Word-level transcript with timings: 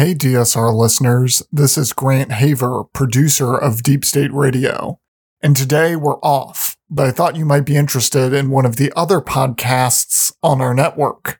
Hey, 0.00 0.14
DSR 0.14 0.74
listeners, 0.74 1.42
this 1.52 1.76
is 1.76 1.92
Grant 1.92 2.32
Haver, 2.32 2.84
producer 2.84 3.54
of 3.54 3.82
Deep 3.82 4.02
State 4.02 4.32
Radio. 4.32 4.98
And 5.42 5.54
today 5.54 5.94
we're 5.94 6.18
off, 6.20 6.78
but 6.88 7.06
I 7.06 7.10
thought 7.10 7.36
you 7.36 7.44
might 7.44 7.66
be 7.66 7.76
interested 7.76 8.32
in 8.32 8.48
one 8.48 8.64
of 8.64 8.76
the 8.76 8.90
other 8.96 9.20
podcasts 9.20 10.32
on 10.42 10.62
our 10.62 10.72
network. 10.72 11.38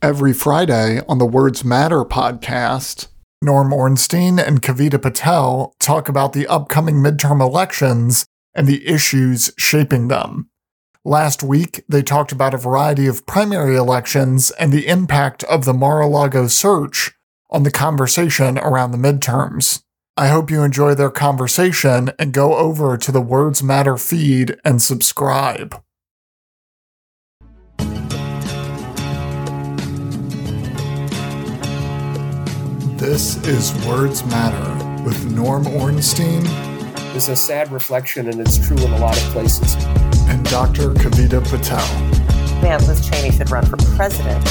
Every 0.00 0.32
Friday 0.32 1.02
on 1.06 1.18
the 1.18 1.26
Words 1.26 1.62
Matter 1.62 2.06
podcast, 2.06 3.08
Norm 3.42 3.70
Ornstein 3.74 4.38
and 4.38 4.62
Kavita 4.62 5.02
Patel 5.02 5.74
talk 5.78 6.08
about 6.08 6.32
the 6.32 6.46
upcoming 6.46 6.94
midterm 7.02 7.38
elections 7.42 8.24
and 8.54 8.66
the 8.66 8.88
issues 8.88 9.52
shaping 9.58 10.08
them. 10.08 10.48
Last 11.04 11.42
week, 11.42 11.84
they 11.86 12.02
talked 12.02 12.32
about 12.32 12.54
a 12.54 12.56
variety 12.56 13.06
of 13.06 13.26
primary 13.26 13.76
elections 13.76 14.52
and 14.52 14.72
the 14.72 14.86
impact 14.86 15.44
of 15.44 15.66
the 15.66 15.74
Mar 15.74 16.00
a 16.00 16.06
Lago 16.06 16.46
search 16.46 17.12
on 17.50 17.62
the 17.62 17.70
conversation 17.70 18.58
around 18.58 18.90
the 18.90 18.98
midterms. 18.98 19.82
I 20.16 20.28
hope 20.28 20.50
you 20.50 20.62
enjoy 20.62 20.94
their 20.94 21.10
conversation 21.10 22.10
and 22.18 22.32
go 22.32 22.56
over 22.56 22.96
to 22.96 23.12
the 23.12 23.20
Words 23.20 23.62
Matter 23.62 23.96
feed 23.96 24.56
and 24.64 24.82
subscribe. 24.82 25.80
This 32.98 33.36
is 33.46 33.72
Words 33.86 34.24
Matter 34.26 35.04
with 35.04 35.32
Norm 35.32 35.68
Ornstein. 35.68 36.42
It's 37.14 37.28
a 37.28 37.36
sad 37.36 37.70
reflection, 37.70 38.28
and 38.28 38.40
it's 38.40 38.58
true 38.66 38.76
in 38.76 38.92
a 38.92 38.98
lot 38.98 39.16
of 39.16 39.22
places. 39.30 39.76
And 40.28 40.44
Dr. 40.46 40.94
Kavita 40.94 41.48
Patel. 41.48 41.86
Man, 42.60 42.84
Liz 42.86 43.08
Cheney 43.08 43.30
should 43.30 43.50
run 43.52 43.64
for 43.64 43.76
president. 43.94 44.44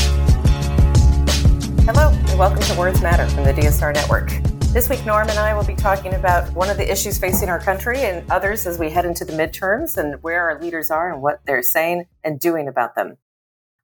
Hello, 1.89 2.09
and 2.09 2.37
welcome 2.37 2.61
to 2.63 2.77
Words 2.77 3.01
Matter 3.01 3.29
from 3.29 3.45
the 3.45 3.53
DSR 3.53 3.93
Network. 3.93 4.27
This 4.73 4.89
week, 4.89 5.05
Norm 5.05 5.29
and 5.29 5.39
I 5.39 5.53
will 5.53 5.63
be 5.63 5.73
talking 5.73 6.15
about 6.15 6.51
one 6.51 6.69
of 6.69 6.75
the 6.75 6.91
issues 6.91 7.17
facing 7.17 7.47
our 7.47 7.61
country 7.61 7.99
and 8.01 8.29
others 8.29 8.67
as 8.67 8.77
we 8.77 8.89
head 8.89 9.05
into 9.05 9.23
the 9.23 9.31
midterms 9.31 9.95
and 9.95 10.21
where 10.21 10.49
our 10.49 10.61
leaders 10.61 10.91
are 10.91 11.09
and 11.09 11.21
what 11.21 11.39
they're 11.45 11.63
saying 11.63 12.03
and 12.25 12.41
doing 12.41 12.67
about 12.67 12.95
them. 12.95 13.15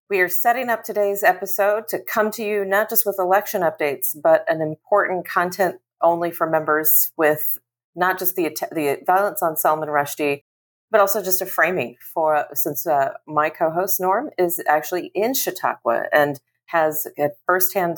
We 0.10 0.20
are 0.20 0.28
setting 0.28 0.68
up 0.68 0.84
today's 0.84 1.24
episode 1.24 1.88
to 1.88 2.00
come 2.04 2.30
to 2.32 2.44
you 2.44 2.66
not 2.66 2.90
just 2.90 3.06
with 3.06 3.16
election 3.20 3.62
updates, 3.62 4.14
but 4.22 4.44
an 4.50 4.60
important 4.60 5.26
content 5.26 5.78
only 6.02 6.30
for 6.30 6.46
members 6.46 7.14
with 7.16 7.58
not 7.96 8.20
just 8.20 8.36
the 8.36 8.50
the 8.74 9.02
violence 9.06 9.42
on 9.42 9.56
Salman 9.56 9.88
Rushdie, 9.88 10.44
but 10.92 11.00
also 11.00 11.24
just 11.24 11.42
a 11.42 11.46
framing 11.46 11.96
for 12.14 12.48
since 12.54 12.86
uh, 12.86 13.14
my 13.26 13.50
co-host 13.50 14.02
Norm 14.02 14.30
is 14.38 14.62
actually 14.68 15.10
in 15.16 15.34
Chautauqua 15.34 16.08
and 16.12 16.42
has 16.68 17.08
uh, 17.22 17.30
firsthand 17.46 17.98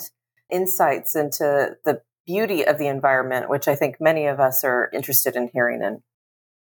insights 0.49 1.15
into 1.15 1.75
the 1.85 2.01
beauty 2.25 2.65
of 2.65 2.77
the 2.77 2.87
environment, 2.87 3.49
which 3.49 3.67
I 3.67 3.75
think 3.75 3.97
many 3.99 4.25
of 4.25 4.39
us 4.39 4.63
are 4.63 4.89
interested 4.93 5.35
in 5.35 5.49
hearing. 5.53 5.81
in. 5.81 6.01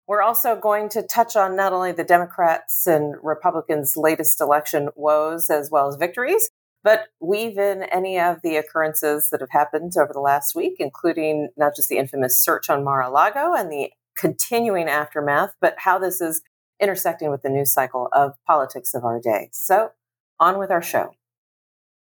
we're 0.07 0.21
also 0.21 0.55
going 0.55 0.89
to 0.89 1.01
touch 1.03 1.35
on 1.35 1.55
not 1.55 1.73
only 1.73 1.91
the 1.91 2.03
Democrats 2.03 2.87
and 2.87 3.15
Republicans' 3.21 3.97
latest 3.97 4.39
election 4.39 4.89
woes 4.95 5.49
as 5.49 5.69
well 5.71 5.87
as 5.87 5.95
victories, 5.95 6.49
but 6.83 7.07
weave 7.19 7.57
in 7.57 7.83
any 7.83 8.19
of 8.19 8.37
the 8.43 8.55
occurrences 8.55 9.29
that 9.29 9.41
have 9.41 9.49
happened 9.51 9.93
over 9.99 10.13
the 10.13 10.19
last 10.19 10.55
week, 10.55 10.75
including 10.79 11.49
not 11.57 11.75
just 11.75 11.89
the 11.89 11.97
infamous 11.97 12.41
search 12.41 12.69
on 12.69 12.83
Mar 12.83 13.01
a 13.01 13.09
Lago 13.09 13.53
and 13.53 13.71
the 13.71 13.91
continuing 14.15 14.87
aftermath, 14.87 15.53
but 15.59 15.75
how 15.79 15.99
this 15.99 16.21
is 16.21 16.41
intersecting 16.79 17.29
with 17.29 17.41
the 17.41 17.49
news 17.49 17.73
cycle 17.73 18.07
of 18.13 18.33
politics 18.45 18.93
of 18.93 19.03
our 19.03 19.19
day. 19.19 19.49
So, 19.51 19.91
on 20.39 20.59
with 20.59 20.71
our 20.71 20.81
show. 20.81 21.11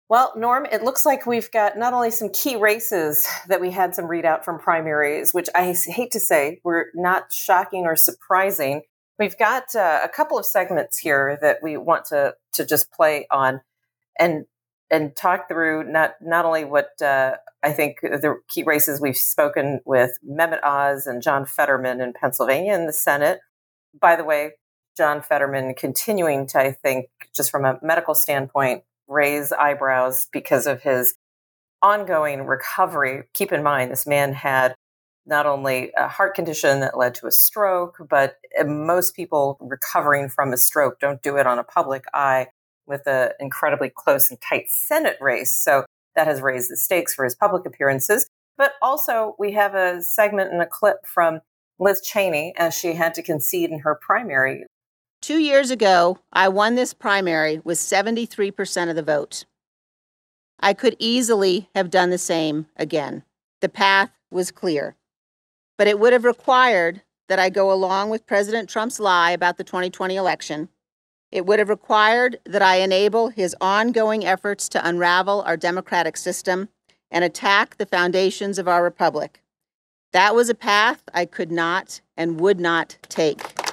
Well, 0.08 0.34
Norm, 0.36 0.66
it 0.70 0.82
looks 0.84 1.06
like 1.06 1.26
we've 1.26 1.50
got 1.50 1.78
not 1.78 1.94
only 1.94 2.10
some 2.10 2.28
key 2.28 2.56
races 2.56 3.26
that 3.48 3.60
we 3.60 3.70
had 3.70 3.94
some 3.94 4.04
readout 4.04 4.44
from 4.44 4.58
primaries, 4.58 5.32
which 5.32 5.48
I 5.54 5.72
hate 5.72 6.12
to 6.12 6.20
say 6.20 6.60
were 6.62 6.88
not 6.94 7.32
shocking 7.32 7.86
or 7.86 7.96
surprising. 7.96 8.82
We've 9.18 9.38
got 9.38 9.74
uh, 9.74 10.00
a 10.04 10.08
couple 10.08 10.38
of 10.38 10.44
segments 10.44 10.98
here 10.98 11.38
that 11.40 11.58
we 11.62 11.76
want 11.76 12.04
to 12.06 12.34
to 12.52 12.66
just 12.66 12.92
play 12.92 13.26
on 13.30 13.62
and 14.18 14.44
and 14.90 15.16
talk 15.16 15.48
through 15.48 15.90
not 15.90 16.14
not 16.20 16.44
only 16.44 16.64
what 16.64 17.00
uh, 17.00 17.36
I 17.62 17.72
think 17.72 18.00
the 18.02 18.36
key 18.48 18.62
races 18.62 19.00
we've 19.00 19.16
spoken 19.16 19.80
with 19.86 20.12
Mehmet 20.22 20.62
Oz 20.62 21.06
and 21.06 21.22
John 21.22 21.46
Fetterman 21.46 22.02
in 22.02 22.12
Pennsylvania 22.12 22.74
in 22.74 22.86
the 22.86 22.92
Senate. 22.92 23.40
By 23.98 24.16
the 24.16 24.24
way, 24.24 24.52
John 24.96 25.22
Fetterman 25.22 25.74
continuing 25.74 26.46
to, 26.48 26.58
I 26.58 26.72
think, 26.72 27.06
just 27.34 27.50
from 27.50 27.64
a 27.64 27.78
medical 27.82 28.14
standpoint, 28.14 28.82
raise 29.08 29.52
eyebrows 29.52 30.28
because 30.32 30.66
of 30.66 30.82
his 30.82 31.14
ongoing 31.82 32.46
recovery. 32.46 33.24
Keep 33.34 33.52
in 33.52 33.62
mind, 33.62 33.90
this 33.90 34.06
man 34.06 34.32
had 34.32 34.74
not 35.26 35.46
only 35.46 35.90
a 35.96 36.08
heart 36.08 36.34
condition 36.34 36.80
that 36.80 36.98
led 36.98 37.14
to 37.14 37.26
a 37.26 37.32
stroke, 37.32 37.96
but 38.08 38.36
uh, 38.60 38.64
most 38.64 39.14
people 39.14 39.56
recovering 39.60 40.28
from 40.28 40.52
a 40.52 40.56
stroke 40.56 41.00
don't 41.00 41.22
do 41.22 41.36
it 41.36 41.46
on 41.46 41.58
a 41.58 41.64
public 41.64 42.04
eye 42.12 42.46
with 42.86 43.06
an 43.06 43.30
incredibly 43.40 43.90
close 43.94 44.30
and 44.30 44.40
tight 44.40 44.66
Senate 44.68 45.16
race. 45.20 45.56
So 45.56 45.84
that 46.14 46.26
has 46.26 46.40
raised 46.40 46.70
the 46.70 46.76
stakes 46.76 47.14
for 47.14 47.24
his 47.24 47.34
public 47.34 47.64
appearances. 47.66 48.26
But 48.56 48.72
also, 48.82 49.34
we 49.38 49.52
have 49.52 49.74
a 49.74 50.00
segment 50.02 50.52
and 50.52 50.62
a 50.62 50.66
clip 50.66 51.06
from 51.06 51.40
Liz 51.78 52.00
Cheney 52.02 52.54
as 52.56 52.74
she 52.74 52.92
had 52.92 53.14
to 53.14 53.22
concede 53.22 53.70
in 53.70 53.80
her 53.80 53.98
primary 54.00 54.64
Two 55.24 55.38
years 55.38 55.70
ago, 55.70 56.18
I 56.34 56.48
won 56.48 56.74
this 56.74 56.92
primary 56.92 57.58
with 57.64 57.78
73% 57.78 58.90
of 58.90 58.94
the 58.94 59.02
vote. 59.02 59.46
I 60.60 60.74
could 60.74 60.96
easily 60.98 61.70
have 61.74 61.88
done 61.88 62.10
the 62.10 62.18
same 62.18 62.66
again. 62.76 63.22
The 63.62 63.70
path 63.70 64.10
was 64.30 64.50
clear. 64.50 64.96
But 65.78 65.86
it 65.86 65.98
would 65.98 66.12
have 66.12 66.24
required 66.24 67.00
that 67.30 67.38
I 67.38 67.48
go 67.48 67.72
along 67.72 68.10
with 68.10 68.26
President 68.26 68.68
Trump's 68.68 69.00
lie 69.00 69.30
about 69.30 69.56
the 69.56 69.64
2020 69.64 70.14
election. 70.14 70.68
It 71.32 71.46
would 71.46 71.58
have 71.58 71.70
required 71.70 72.38
that 72.44 72.60
I 72.60 72.80
enable 72.80 73.30
his 73.30 73.56
ongoing 73.62 74.26
efforts 74.26 74.68
to 74.68 74.86
unravel 74.86 75.40
our 75.46 75.56
democratic 75.56 76.18
system 76.18 76.68
and 77.10 77.24
attack 77.24 77.78
the 77.78 77.86
foundations 77.86 78.58
of 78.58 78.68
our 78.68 78.84
republic. 78.84 79.42
That 80.12 80.34
was 80.34 80.50
a 80.50 80.54
path 80.54 81.02
I 81.14 81.24
could 81.24 81.50
not 81.50 82.02
and 82.14 82.38
would 82.40 82.60
not 82.60 82.98
take. 83.08 83.63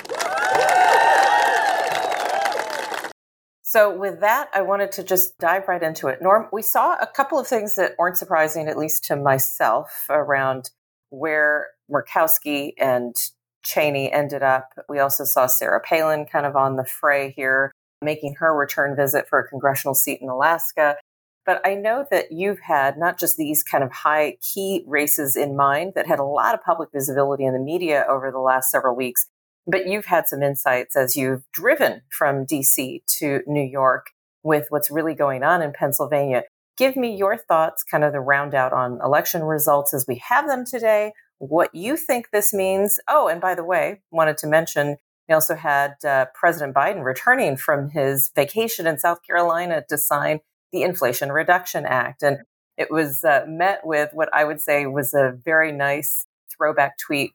So, 3.72 3.90
with 3.90 4.20
that, 4.20 4.50
I 4.54 4.64
wanted 4.64 4.92
to 4.92 5.04
just 5.04 5.38
dive 5.38 5.70
right 5.70 5.82
into 5.82 6.10
it. 6.10 6.22
Norm, 6.22 6.50
we 6.52 6.62
saw 6.62 6.98
a 7.00 7.08
couple 7.08 7.40
of 7.40 7.48
things 7.48 7.78
that 7.78 7.96
weren't 7.98 8.18
surprising, 8.18 8.68
at 8.68 8.78
least 8.78 9.06
to 9.06 9.16
myself, 9.16 10.08
around 10.10 10.72
where 11.10 11.68
Murkowski 11.90 12.74
and 12.78 13.16
Cheney 13.64 14.12
ended 14.12 14.44
up. 14.44 14.74
We 14.90 15.00
also 15.00 15.24
saw 15.24 15.48
Sarah 15.48 15.80
Palin 15.80 16.26
kind 16.26 16.46
of 16.46 16.58
on 16.58 16.76
the 16.76 16.84
fray 16.84 17.32
here, 17.32 17.72
making 18.02 18.36
her 18.40 18.54
return 18.54 18.94
visit 18.94 19.30
for 19.30 19.40
a 19.40 19.48
congressional 19.48 19.96
seat 19.96 20.20
in 20.22 20.28
Alaska. 20.28 20.98
But 21.46 21.66
I 21.66 21.76
know 21.76 22.06
that 22.12 22.34
you've 22.34 22.60
had 22.60 22.98
not 22.98 23.18
just 23.18 23.38
these 23.38 23.64
kind 23.64 23.86
of 23.86 23.92
high 23.94 24.36
key 24.42 24.84
races 24.86 25.38
in 25.38 25.56
mind 25.56 25.94
that 25.96 26.08
had 26.08 26.20
a 26.20 26.26
lot 26.26 26.56
of 26.56 26.62
public 26.62 26.90
visibility 26.92 27.46
in 27.46 27.54
the 27.54 27.60
media 27.60 28.06
over 28.10 28.32
the 28.34 28.40
last 28.40 28.70
several 28.70 28.98
weeks, 28.98 29.28
but 29.68 29.88
you've 29.88 30.06
had 30.06 30.28
some 30.28 30.42
insights 30.42 30.96
as 30.96 31.16
you've 31.16 31.44
driven 31.52 32.02
from 32.10 32.46
DC 32.46 33.02
to 33.20 33.42
New 33.48 33.64
York 33.64 34.08
with 34.44 34.68
what's 34.70 34.92
really 34.92 35.14
going 35.14 35.44
on 35.44 35.62
in 35.62 35.72
Pennsylvania. 35.72 36.44
Give 36.78 36.96
me 36.96 37.16
your 37.16 37.38
thoughts, 37.38 37.84
kind 37.84 38.04
of 38.04 38.12
the 38.12 38.20
round 38.20 38.56
out 38.56 38.74
on 38.74 39.00
election 39.04 39.44
results 39.44 39.94
as 39.94 40.06
we 40.08 40.22
have 40.28 40.48
them 40.48 40.66
today, 40.66 41.14
what 41.38 41.74
you 41.76 41.96
think 41.96 42.30
this 42.32 42.54
means. 42.54 43.00
Oh, 43.08 43.28
and 43.28 43.40
by 43.40 43.56
the 43.56 43.64
way, 43.64 44.02
wanted 44.12 44.38
to 44.40 44.48
mention 44.48 44.98
we 45.32 45.36
also 45.36 45.56
had 45.56 45.96
uh, 46.04 46.26
President 46.34 46.76
Biden 46.76 47.06
returning 47.06 47.56
from 47.56 47.90
his 47.90 48.32
vacation 48.36 48.86
in 48.86 48.98
South 48.98 49.20
Carolina 49.26 49.84
to 49.88 49.98
sign 49.98 50.40
the 50.74 50.84
Inflation 50.84 51.32
Reduction 51.32 51.86
Act. 51.86 52.22
And 52.22 52.40
it 52.78 52.92
was 52.92 53.24
uh, 53.24 53.46
met 53.48 53.86
with 53.86 54.10
what 54.14 54.28
I 54.34 54.44
would 54.44 54.60
say 54.60 54.86
was 54.88 55.14
a 55.14 55.34
very 55.46 55.72
nice 55.72 56.26
throwback 56.54 56.98
tweet 56.98 57.34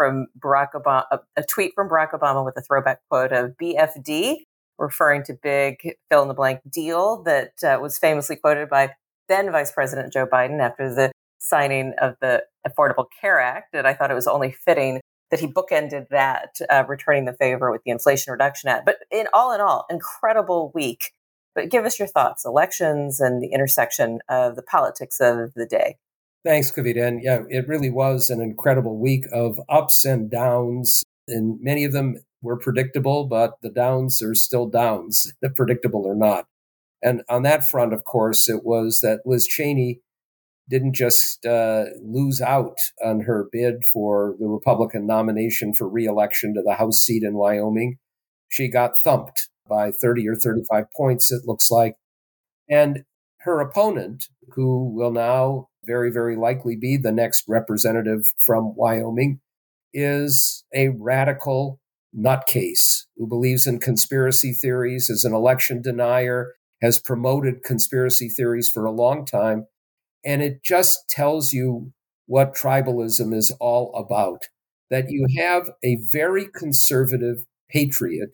from 0.00 0.28
Barack 0.38 0.68
Obama, 0.74 1.04
a 1.36 1.42
tweet 1.42 1.72
from 1.74 1.86
Barack 1.86 2.12
Obama 2.12 2.42
with 2.42 2.56
a 2.56 2.62
throwback 2.62 3.00
quote 3.10 3.32
of 3.32 3.50
BFD, 3.62 4.36
referring 4.78 5.22
to 5.24 5.34
big 5.34 5.76
fill 6.10 6.22
in 6.22 6.28
the 6.28 6.32
blank 6.32 6.60
deal 6.70 7.22
that 7.24 7.52
uh, 7.62 7.78
was 7.82 7.98
famously 7.98 8.36
quoted 8.36 8.70
by 8.70 8.94
then 9.28 9.52
Vice 9.52 9.72
President 9.72 10.10
Joe 10.10 10.26
Biden 10.26 10.58
after 10.58 10.94
the 10.94 11.12
signing 11.38 11.92
of 12.00 12.14
the 12.22 12.44
Affordable 12.66 13.04
Care 13.20 13.40
Act. 13.40 13.74
And 13.74 13.86
I 13.86 13.92
thought 13.92 14.10
it 14.10 14.14
was 14.14 14.26
only 14.26 14.52
fitting 14.52 15.02
that 15.30 15.40
he 15.40 15.46
bookended 15.46 16.08
that, 16.08 16.56
uh, 16.70 16.84
returning 16.88 17.26
the 17.26 17.34
favor 17.34 17.70
with 17.70 17.82
the 17.84 17.90
Inflation 17.90 18.32
Reduction 18.32 18.70
Act. 18.70 18.86
But 18.86 19.00
in 19.10 19.26
all 19.34 19.52
in 19.52 19.60
all, 19.60 19.84
incredible 19.90 20.72
week. 20.74 21.12
But 21.54 21.68
give 21.68 21.84
us 21.84 21.98
your 21.98 22.08
thoughts, 22.08 22.46
elections 22.46 23.20
and 23.20 23.42
the 23.42 23.48
intersection 23.48 24.20
of 24.30 24.56
the 24.56 24.62
politics 24.62 25.20
of 25.20 25.52
the 25.52 25.66
day. 25.66 25.96
Thanks, 26.44 26.72
Kavita. 26.72 27.06
And 27.06 27.22
yeah, 27.22 27.42
it 27.50 27.68
really 27.68 27.90
was 27.90 28.30
an 28.30 28.40
incredible 28.40 28.98
week 28.98 29.26
of 29.32 29.60
ups 29.68 30.04
and 30.04 30.30
downs. 30.30 31.04
And 31.28 31.58
many 31.60 31.84
of 31.84 31.92
them 31.92 32.16
were 32.40 32.58
predictable, 32.58 33.26
but 33.26 33.54
the 33.60 33.70
downs 33.70 34.22
are 34.22 34.34
still 34.34 34.66
downs, 34.66 35.32
the 35.42 35.50
predictable 35.50 36.04
or 36.06 36.14
not. 36.14 36.46
And 37.02 37.22
on 37.28 37.42
that 37.42 37.64
front, 37.64 37.92
of 37.92 38.04
course, 38.04 38.48
it 38.48 38.64
was 38.64 39.00
that 39.00 39.20
Liz 39.26 39.46
Cheney 39.46 40.00
didn't 40.68 40.94
just 40.94 41.44
uh, 41.44 41.86
lose 42.02 42.40
out 42.40 42.78
on 43.04 43.20
her 43.20 43.48
bid 43.50 43.84
for 43.84 44.36
the 44.38 44.46
Republican 44.46 45.06
nomination 45.06 45.74
for 45.74 45.88
reelection 45.88 46.54
to 46.54 46.62
the 46.62 46.74
House 46.74 46.98
seat 46.98 47.22
in 47.22 47.34
Wyoming. 47.34 47.98
She 48.50 48.68
got 48.68 48.92
thumped 49.02 49.48
by 49.68 49.90
30 49.90 50.28
or 50.28 50.36
35 50.36 50.84
points, 50.96 51.32
it 51.32 51.42
looks 51.44 51.70
like. 51.70 51.96
And 52.68 53.04
her 53.40 53.60
opponent, 53.60 54.28
who 54.54 54.92
will 54.94 55.12
now 55.12 55.69
very, 55.84 56.10
very 56.10 56.36
likely 56.36 56.76
be 56.76 56.96
the 56.96 57.12
next 57.12 57.44
representative 57.48 58.32
from 58.38 58.74
Wyoming, 58.76 59.40
is 59.92 60.64
a 60.74 60.88
radical 60.88 61.80
nutcase 62.16 63.04
who 63.16 63.26
believes 63.26 63.66
in 63.66 63.78
conspiracy 63.78 64.52
theories, 64.52 65.08
is 65.10 65.24
an 65.24 65.32
election 65.32 65.82
denier, 65.82 66.54
has 66.82 66.98
promoted 66.98 67.62
conspiracy 67.62 68.28
theories 68.28 68.68
for 68.68 68.84
a 68.84 68.90
long 68.90 69.24
time. 69.24 69.66
And 70.24 70.42
it 70.42 70.62
just 70.62 71.08
tells 71.08 71.52
you 71.52 71.92
what 72.26 72.54
tribalism 72.54 73.34
is 73.34 73.54
all 73.60 73.92
about 73.94 74.48
that 74.90 75.10
you 75.10 75.26
have 75.38 75.70
a 75.84 75.98
very 76.10 76.46
conservative 76.46 77.46
patriot 77.70 78.30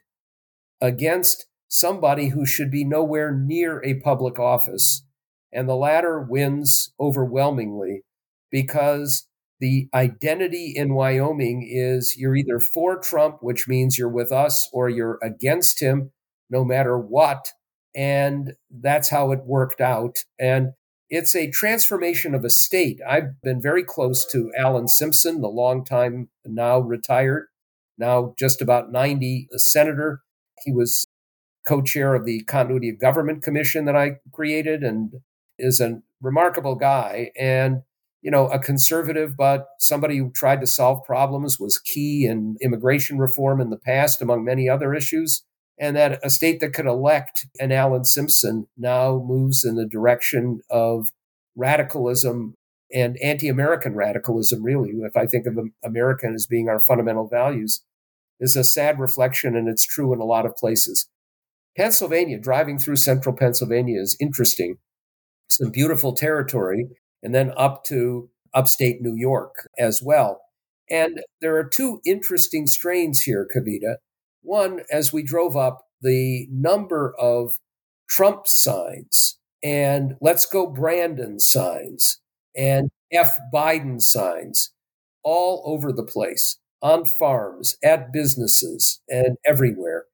against 0.81 1.47
somebody 1.69 2.29
who 2.29 2.47
should 2.47 2.71
be 2.71 2.85
nowhere 2.85 3.33
near 3.33 3.83
a 3.85 4.01
public 4.01 4.39
office. 4.39 5.05
And 5.57 5.67
the 5.67 5.75
latter 5.75 6.21
wins 6.21 6.93
overwhelmingly 7.01 8.03
because 8.51 9.27
the 9.59 9.89
identity 9.95 10.75
in 10.77 10.93
Wyoming 10.93 11.67
is 11.67 12.15
you're 12.19 12.37
either 12.37 12.61
for 12.61 12.99
Trump, 13.01 13.39
which 13.41 13.67
means 13.67 13.97
you're 13.97 14.11
with 14.11 14.31
us, 14.31 14.69
or 14.71 14.91
you're 14.91 15.19
against 15.23 15.81
him, 15.81 16.11
no 16.51 16.63
matter 16.63 16.99
what. 16.99 17.47
And 17.95 18.53
that's 18.71 19.09
how 19.09 19.33
it 19.33 19.47
worked 19.47 19.81
out. 19.81 20.19
And 20.39 20.73
it's 21.09 21.35
a 21.35 21.51
transformation 21.51 22.35
of 22.35 22.45
a 22.45 22.51
state. 22.51 23.01
I've 23.09 23.41
been 23.43 23.63
very 23.63 23.83
close 23.83 24.27
to 24.33 24.53
Alan 24.59 24.89
Simpson, 24.89 25.41
the 25.41 25.49
longtime 25.49 26.29
now 26.45 26.81
retired, 26.81 27.47
now 27.97 28.35
just 28.39 28.61
about 28.61 28.93
90 28.93 29.49
senator. 29.57 30.21
He 30.67 30.73
was 30.73 31.07
co 31.67 31.81
chair 31.81 32.15
of 32.15 32.27
the 32.27 32.45
Continuity 32.45 32.91
of 32.91 32.99
Government 32.99 33.43
Commission 33.43 33.87
that 33.87 33.97
I 33.97 34.17
created 34.33 34.83
and 34.83 35.15
is 35.59 35.81
a 35.81 36.01
remarkable 36.21 36.75
guy. 36.75 37.31
And 37.39 37.83
you 38.27 38.33
know, 38.33 38.49
a 38.49 38.59
conservative, 38.59 39.37
but 39.37 39.69
somebody 39.79 40.19
who 40.19 40.33
tried 40.33 40.61
to 40.61 40.67
solve 40.67 41.05
problems 41.05 41.61
was 41.61 41.79
key 41.79 42.27
in 42.27 42.57
immigration 42.61 43.19
reform 43.19 43.61
in 43.61 43.71
the 43.71 43.79
past, 43.79 44.21
among 44.21 44.45
many 44.45 44.69
other 44.69 44.95
issues. 44.95 45.45
And 45.79 45.95
that 45.95 46.19
a 46.25 46.31
state 46.31 46.59
that 46.59 46.73
could 46.73 46.87
elect 46.87 47.47
an 47.61 47.71
Alan 47.71 48.05
Simpson 48.05 48.67
now 48.77 49.23
moves 49.25 49.63
in 49.63 49.77
the 49.77 49.87
direction 49.87 50.61
of 50.71 51.11
radicalism 51.55 52.55
and 52.93 53.17
anti 53.23 53.49
American 53.49 53.95
radicalism, 53.95 54.65
really. 54.65 54.91
If 54.91 55.17
I 55.17 55.27
think 55.27 55.47
of 55.47 55.59
American 55.85 56.35
as 56.35 56.47
being 56.47 56.69
our 56.69 56.81
fundamental 56.81 57.29
values, 57.29 57.85
is 58.41 58.57
a 58.57 58.65
sad 58.65 58.99
reflection, 58.99 59.55
and 59.55 59.69
it's 59.69 59.87
true 59.87 60.13
in 60.13 60.19
a 60.19 60.25
lot 60.25 60.47
of 60.47 60.57
places. 60.57 61.09
Pennsylvania, 61.77 62.41
driving 62.41 62.79
through 62.79 62.97
central 62.97 63.37
Pennsylvania 63.37 64.01
is 64.01 64.17
interesting. 64.19 64.79
Some 65.49 65.71
beautiful 65.71 66.13
territory 66.13 66.89
and 67.23 67.35
then 67.35 67.53
up 67.57 67.85
to 67.85 68.31
upstate 68.55 69.01
New 69.01 69.15
York 69.15 69.69
as 69.79 70.03
well. 70.03 70.43
And 70.91 71.21
there 71.41 71.57
are 71.57 71.65
two 71.65 72.01
interesting 72.05 72.67
strains 72.67 73.23
here, 73.23 73.47
Kavita. 73.55 73.97
One, 74.43 74.81
as 74.91 75.13
we 75.13 75.23
drove 75.23 75.57
up, 75.57 75.83
the 76.01 76.47
number 76.51 77.15
of 77.19 77.57
Trump 78.09 78.47
signs 78.47 79.39
and 79.63 80.15
let's 80.21 80.47
go 80.47 80.69
Brandon 80.69 81.41
signs 81.41 82.21
and 82.57 82.91
F 83.13 83.37
Biden 83.53 84.01
signs 84.01 84.71
all 85.25 85.63
over 85.67 85.93
the 85.93 86.05
place 86.05 86.59
on 86.83 87.05
farms, 87.05 87.77
at 87.83 88.13
businesses, 88.13 89.01
and 89.09 89.37
everywhere. 89.45 90.05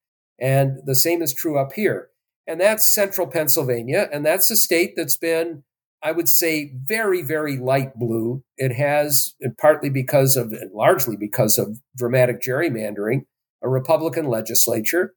And 0.40 0.79
the 0.87 0.94
same 0.94 1.20
is 1.20 1.34
true 1.34 1.58
up 1.58 1.73
here. 1.75 2.08
And 2.47 2.61
that's 2.61 2.93
central 2.93 3.27
Pennsylvania. 3.27 4.09
And 4.12 4.27
that's 4.27 4.50
a 4.50 4.56
state 4.56 4.94
that's 4.97 5.17
been 5.17 5.62
I 6.03 6.11
would 6.11 6.29
say 6.29 6.73
very, 6.75 7.23
very 7.23 7.56
light 7.56 7.97
blue. 7.97 8.43
It 8.56 8.73
has, 8.73 9.35
partly 9.61 9.89
because 9.89 10.37
of, 10.37 10.53
and 10.53 10.73
largely 10.73 11.17
because 11.17 11.59
of 11.59 11.79
dramatic 11.97 12.41
gerrymandering, 12.41 13.27
a 13.62 13.69
Republican 13.69 14.27
legislature, 14.27 15.15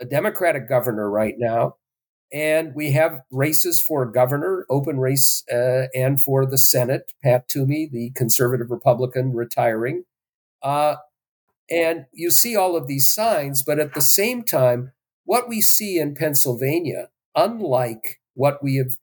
a 0.00 0.04
Democratic 0.04 0.68
governor 0.68 1.08
right 1.08 1.34
now, 1.38 1.76
and 2.32 2.74
we 2.74 2.90
have 2.92 3.20
races 3.30 3.80
for 3.80 4.04
governor, 4.10 4.66
open 4.68 4.98
race, 4.98 5.44
uh, 5.52 5.86
and 5.94 6.20
for 6.20 6.44
the 6.44 6.58
Senate. 6.58 7.12
Pat 7.22 7.48
Toomey, 7.48 7.88
the 7.90 8.10
conservative 8.16 8.70
Republican, 8.70 9.32
retiring. 9.34 10.02
Uh, 10.60 10.96
and 11.70 12.06
you 12.12 12.32
see 12.32 12.56
all 12.56 12.76
of 12.76 12.88
these 12.88 13.14
signs, 13.14 13.62
but 13.62 13.78
at 13.78 13.94
the 13.94 14.02
same 14.02 14.42
time, 14.42 14.92
what 15.24 15.48
we 15.48 15.60
see 15.60 15.98
in 15.98 16.14
Pennsylvania, 16.14 17.08
unlike 17.34 18.20
what 18.34 18.62
we 18.62 18.76
have 18.76 18.96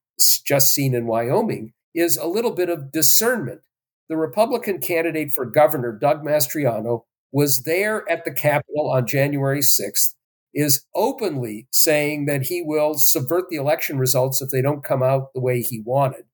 just 0.46 0.74
seen 0.74 0.94
in 0.94 1.08
Wyoming 1.08 1.74
is 1.94 2.18
a 2.18 2.28
little 2.28 2.52
bit 2.52 2.70
of 2.70 2.92
discernment. 2.92 3.62
The 4.10 4.18
Republican 4.18 4.80
candidate 4.80 5.32
for 5.32 5.46
governor, 5.46 5.92
Doug 5.92 6.24
Mastriano, 6.24 7.04
was 7.32 7.64
there 7.64 8.10
at 8.10 8.26
the 8.26 8.32
Capitol 8.32 8.90
on 8.92 9.08
January 9.08 9.62
6th, 9.62 10.14
is 10.54 10.86
openly 10.94 11.68
saying 11.72 12.26
that 12.26 12.44
he 12.44 12.62
will 12.62 12.96
subvert 12.96 13.46
the 13.50 13.56
election 13.56 13.98
results 13.98 14.42
if 14.42 14.50
they 14.50 14.62
don't 14.62 14.84
come 14.84 15.02
out 15.02 15.34
the 15.34 15.40
way 15.40 15.62
he 15.62 15.80
wanted. 15.80 16.26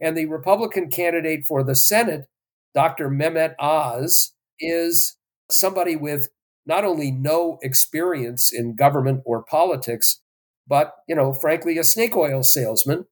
And 0.00 0.16
the 0.16 0.26
Republican 0.26 0.90
candidate 0.90 1.46
for 1.46 1.62
the 1.62 1.76
Senate, 1.76 2.26
Dr. 2.74 3.08
Mehmet 3.08 3.54
Oz, 3.60 4.34
is 4.58 5.16
somebody 5.50 5.94
with 5.94 6.28
not 6.66 6.84
only 6.84 7.10
no 7.10 7.58
experience 7.62 8.52
in 8.52 8.76
government 8.76 9.22
or 9.24 9.42
politics, 9.42 10.20
but, 10.66 10.94
you 11.06 11.14
know, 11.14 11.32
frankly, 11.34 11.78
a 11.78 11.84
snake 11.84 12.16
oil 12.16 12.42
salesman. 12.42 13.06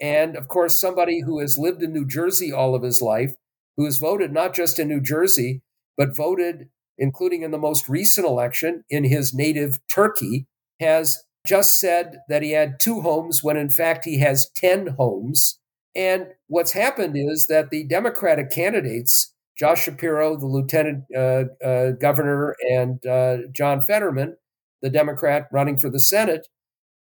And 0.00 0.36
of 0.36 0.48
course, 0.48 0.80
somebody 0.80 1.22
who 1.22 1.40
has 1.40 1.58
lived 1.58 1.82
in 1.82 1.92
New 1.92 2.06
Jersey 2.06 2.52
all 2.52 2.74
of 2.74 2.82
his 2.82 3.00
life, 3.00 3.34
who 3.76 3.84
has 3.84 3.98
voted 3.98 4.32
not 4.32 4.54
just 4.54 4.78
in 4.78 4.88
New 4.88 5.00
Jersey, 5.00 5.62
but 5.96 6.16
voted, 6.16 6.68
including 6.98 7.42
in 7.42 7.50
the 7.50 7.58
most 7.58 7.88
recent 7.88 8.26
election, 8.26 8.84
in 8.90 9.04
his 9.04 9.32
native 9.32 9.78
Turkey, 9.88 10.46
has 10.80 11.22
just 11.46 11.78
said 11.78 12.18
that 12.28 12.42
he 12.42 12.50
had 12.50 12.80
two 12.80 13.00
homes 13.00 13.42
when 13.42 13.56
in 13.56 13.70
fact 13.70 14.04
he 14.04 14.18
has 14.18 14.50
10 14.56 14.88
homes. 14.98 15.58
And 15.94 16.26
what's 16.48 16.72
happened 16.72 17.16
is 17.16 17.46
that 17.46 17.70
the 17.70 17.84
Democratic 17.84 18.50
candidates, 18.50 19.32
Josh 19.58 19.84
Shapiro, 19.84 20.36
the 20.36 20.46
lieutenant 20.46 21.04
uh, 21.16 21.44
uh, 21.64 21.92
governor, 21.92 22.54
and 22.70 23.04
uh, 23.06 23.38
John 23.52 23.80
Fetterman, 23.86 24.36
the 24.82 24.90
Democrat 24.90 25.46
running 25.50 25.78
for 25.78 25.88
the 25.88 26.00
Senate, 26.00 26.46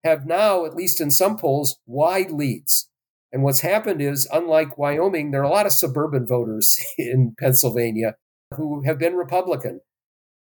have 0.03 0.25
now, 0.25 0.65
at 0.65 0.75
least 0.75 1.01
in 1.01 1.09
some 1.09 1.37
polls, 1.37 1.79
wide 1.85 2.31
leads. 2.31 2.89
And 3.31 3.41
what's 3.41 3.61
happened 3.61 4.01
is, 4.01 4.27
unlike 4.31 4.77
Wyoming, 4.77 5.31
there 5.31 5.41
are 5.41 5.45
a 5.45 5.49
lot 5.49 5.65
of 5.65 5.71
suburban 5.71 6.27
voters 6.27 6.79
in 6.97 7.35
Pennsylvania 7.39 8.15
who 8.55 8.83
have 8.85 8.99
been 8.99 9.15
Republican. 9.15 9.81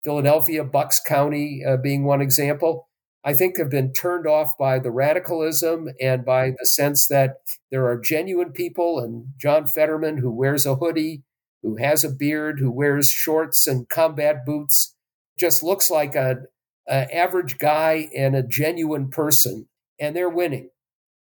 Philadelphia, 0.03 0.65
Bucks 0.65 0.99
County 1.07 1.63
uh, 1.67 1.77
being 1.77 2.05
one 2.05 2.23
example, 2.23 2.89
I 3.23 3.35
think 3.35 3.59
have 3.59 3.69
been 3.69 3.93
turned 3.93 4.27
off 4.27 4.57
by 4.59 4.79
the 4.79 4.91
radicalism 4.91 5.89
and 6.01 6.25
by 6.25 6.53
the 6.59 6.65
sense 6.65 7.07
that 7.09 7.35
there 7.71 7.87
are 7.87 8.01
genuine 8.01 8.53
people, 8.53 8.99
and 8.99 9.27
John 9.39 9.67
Fetterman, 9.67 10.19
who 10.19 10.31
wears 10.31 10.65
a 10.65 10.77
hoodie, 10.77 11.23
who 11.63 11.77
has 11.77 12.05
a 12.05 12.11
beard, 12.11 12.59
who 12.59 12.71
wears 12.71 13.11
shorts 13.11 13.67
and 13.67 13.89
combat 13.89 14.45
boots, 14.47 14.95
just 15.39 15.63
looks 15.63 15.91
like 15.91 16.15
an 16.15 16.47
average 16.89 17.59
guy 17.59 18.09
and 18.17 18.35
a 18.35 18.43
genuine 18.43 19.09
person, 19.11 19.69
and 19.99 20.15
they're 20.15 20.29
winning. 20.29 20.71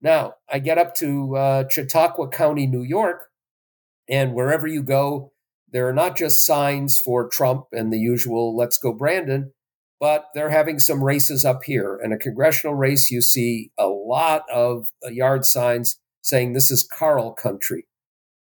Now, 0.00 0.34
I 0.50 0.58
get 0.58 0.78
up 0.78 0.94
to 0.96 1.36
uh, 1.36 1.64
Chautauqua 1.68 2.28
County, 2.28 2.66
New 2.66 2.82
York, 2.82 3.28
and 4.08 4.34
wherever 4.34 4.66
you 4.66 4.82
go, 4.82 5.32
there 5.70 5.88
are 5.88 5.92
not 5.92 6.16
just 6.16 6.44
signs 6.44 7.00
for 7.00 7.28
Trump 7.28 7.66
and 7.72 7.92
the 7.92 7.98
usual 7.98 8.56
let's 8.56 8.78
go 8.78 8.92
Brandon, 8.92 9.52
but 10.00 10.26
they're 10.34 10.50
having 10.50 10.80
some 10.80 11.02
races 11.02 11.44
up 11.44 11.62
here. 11.64 11.98
In 12.02 12.12
a 12.12 12.18
congressional 12.18 12.74
race, 12.74 13.10
you 13.10 13.22
see 13.22 13.70
a 13.78 13.86
lot 13.86 14.42
of 14.52 14.88
yard 15.04 15.44
signs 15.44 15.98
saying 16.20 16.52
this 16.52 16.70
is 16.70 16.86
Carl 16.86 17.32
country. 17.32 17.86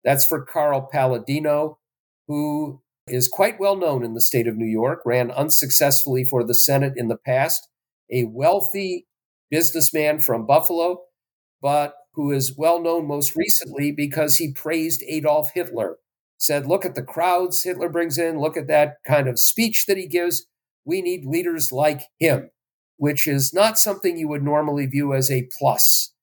That's 0.04 0.26
for 0.26 0.46
Carl 0.46 0.88
Paladino, 0.92 1.80
who 2.28 2.82
is 3.08 3.28
quite 3.28 3.60
well 3.60 3.76
known 3.76 4.04
in 4.04 4.14
the 4.14 4.22
state 4.22 4.48
of 4.48 4.58
New 4.58 4.66
York, 4.68 5.02
ran 5.06 5.32
unsuccessfully 5.32 6.24
for 6.24 6.44
the 6.44 6.54
Senate 6.54 6.94
in 6.96 7.08
the 7.08 7.18
past, 7.18 7.68
a 8.12 8.26
wealthy 8.26 9.08
businessman 9.50 10.20
from 10.20 10.46
Buffalo, 10.46 11.02
but 11.62 11.94
who 12.14 12.32
is 12.32 12.58
well 12.58 12.82
known 12.82 13.08
most 13.08 13.36
recently 13.36 13.92
because 13.92 14.38
he 14.38 14.52
praised 14.52 15.04
Adolf 15.08 15.52
Hitler. 15.54 15.98
Said, 16.38 16.66
look 16.66 16.86
at 16.86 16.96
the 16.96 17.04
crowds 17.04 17.62
Hitler 17.62 17.90
brings 17.90 18.18
in, 18.18 18.40
look 18.40 18.58
at 18.58 18.68
that 18.68 18.96
kind 19.06 19.28
of 19.28 19.38
speech 19.38 19.86
that 19.88 19.98
he 19.98 20.08
gives. 20.08 20.48
We 20.86 21.02
need 21.02 21.24
leaders 21.26 21.72
like 21.72 22.02
him, 22.20 22.50
which 22.98 23.28
is 23.28 23.54
not 23.54 23.78
something 23.78 24.18
you 24.18 24.28
would 24.28 24.44
normally 24.44 24.88
view 24.88 25.14
as 25.14 25.30
a 25.30 25.48
plus. 25.58 26.14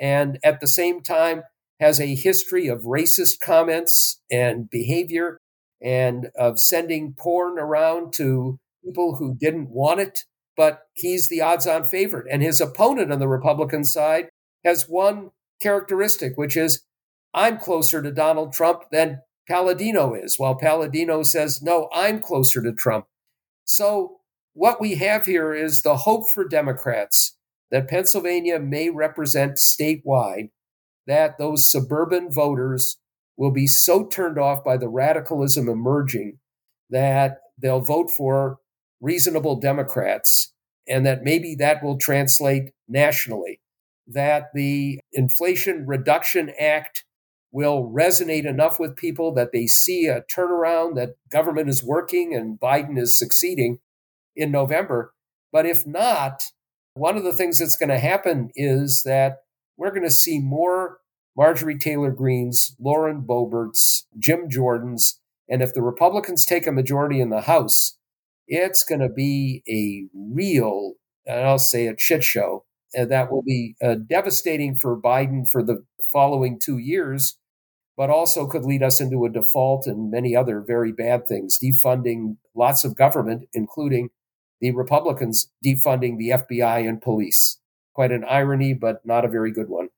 And 0.00 0.38
at 0.42 0.60
the 0.60 0.66
same 0.66 1.00
time, 1.00 1.42
has 1.80 2.00
a 2.00 2.14
history 2.14 2.66
of 2.66 2.82
racist 2.82 3.40
comments 3.40 4.20
and 4.30 4.68
behavior 4.68 5.38
and 5.80 6.28
of 6.36 6.58
sending 6.58 7.14
porn 7.16 7.58
around 7.58 8.12
to 8.14 8.58
people 8.84 9.16
who 9.16 9.36
didn't 9.38 9.70
want 9.70 10.00
it, 10.00 10.20
but 10.56 10.80
he's 10.94 11.28
the 11.28 11.40
odds 11.40 11.66
on 11.66 11.84
favorite. 11.84 12.26
And 12.30 12.42
his 12.42 12.60
opponent 12.60 13.12
on 13.12 13.20
the 13.20 13.28
Republican 13.28 13.84
side 13.84 14.28
has 14.64 14.88
one 14.88 15.30
characteristic, 15.60 16.32
which 16.36 16.56
is 16.56 16.82
I'm 17.32 17.58
closer 17.58 18.02
to 18.02 18.10
Donald 18.10 18.52
Trump 18.52 18.84
than 18.90 19.20
Paladino 19.48 20.14
is, 20.14 20.38
while 20.38 20.56
Paladino 20.56 21.22
says, 21.22 21.62
no, 21.62 21.88
I'm 21.92 22.20
closer 22.20 22.62
to 22.62 22.72
Trump. 22.72 23.06
So 23.64 24.16
what 24.52 24.80
we 24.80 24.96
have 24.96 25.26
here 25.26 25.54
is 25.54 25.82
the 25.82 25.98
hope 25.98 26.28
for 26.30 26.46
Democrats 26.46 27.36
that 27.70 27.88
Pennsylvania 27.88 28.58
may 28.58 28.90
represent 28.90 29.58
statewide, 29.58 30.50
that 31.08 31.38
those 31.38 31.68
suburban 31.68 32.30
voters 32.30 32.98
will 33.36 33.50
be 33.50 33.66
so 33.66 34.06
turned 34.06 34.38
off 34.38 34.62
by 34.62 34.76
the 34.76 34.88
radicalism 34.88 35.68
emerging 35.68 36.38
that 36.90 37.38
they'll 37.60 37.80
vote 37.80 38.10
for 38.16 38.58
reasonable 39.00 39.58
Democrats, 39.58 40.52
and 40.86 41.04
that 41.06 41.24
maybe 41.24 41.54
that 41.54 41.82
will 41.82 41.98
translate 41.98 42.72
nationally. 42.88 43.60
That 44.06 44.50
the 44.54 45.00
Inflation 45.12 45.86
Reduction 45.86 46.52
Act 46.60 47.04
will 47.50 47.90
resonate 47.90 48.44
enough 48.44 48.78
with 48.78 48.96
people 48.96 49.32
that 49.34 49.52
they 49.52 49.66
see 49.66 50.06
a 50.06 50.22
turnaround 50.22 50.94
that 50.96 51.16
government 51.30 51.68
is 51.68 51.84
working 51.84 52.34
and 52.34 52.60
Biden 52.60 52.98
is 52.98 53.18
succeeding 53.18 53.78
in 54.36 54.50
November. 54.50 55.14
But 55.52 55.64
if 55.64 55.86
not, 55.86 56.44
one 56.94 57.16
of 57.16 57.24
the 57.24 57.32
things 57.32 57.58
that's 57.58 57.76
going 57.76 57.88
to 57.88 57.98
happen 57.98 58.50
is 58.54 59.02
that 59.04 59.38
we're 59.78 59.90
going 59.90 60.02
to 60.02 60.10
see 60.10 60.40
more 60.40 60.98
Marjorie 61.36 61.78
Taylor 61.78 62.10
Greens, 62.10 62.74
Lauren 62.80 63.22
Boeberts, 63.22 64.02
Jim 64.18 64.48
Jordans, 64.50 65.14
and 65.48 65.62
if 65.62 65.72
the 65.72 65.82
Republicans 65.82 66.44
take 66.44 66.66
a 66.66 66.72
majority 66.72 67.20
in 67.20 67.30
the 67.30 67.42
House, 67.42 67.96
it's 68.48 68.84
going 68.84 69.00
to 69.00 69.08
be 69.08 69.62
a 69.68 70.08
real, 70.14 70.94
and 71.24 71.46
I'll 71.46 71.58
say 71.58 71.86
a 71.86 71.94
shit 71.96 72.24
show. 72.24 72.64
And 72.94 73.10
that 73.10 73.30
will 73.30 73.42
be 73.42 73.76
uh, 73.82 73.94
devastating 73.94 74.74
for 74.74 75.00
Biden 75.00 75.48
for 75.48 75.62
the 75.62 75.84
following 76.12 76.58
two 76.58 76.78
years, 76.78 77.38
but 77.96 78.10
also 78.10 78.46
could 78.46 78.64
lead 78.64 78.82
us 78.82 79.00
into 79.00 79.24
a 79.24 79.30
default 79.30 79.86
and 79.86 80.10
many 80.10 80.34
other 80.34 80.60
very 80.66 80.90
bad 80.92 81.28
things, 81.28 81.58
defunding 81.62 82.36
lots 82.54 82.84
of 82.84 82.96
government, 82.96 83.48
including 83.52 84.08
the 84.60 84.72
Republicans 84.72 85.50
defunding 85.64 86.16
the 86.16 86.30
FBI 86.30 86.88
and 86.88 87.00
police. 87.00 87.60
Quite 87.98 88.12
an 88.12 88.24
irony, 88.28 88.74
but 88.74 89.04
not 89.04 89.24
a 89.24 89.28
very 89.28 89.50
good 89.50 89.68
one. 89.68 89.88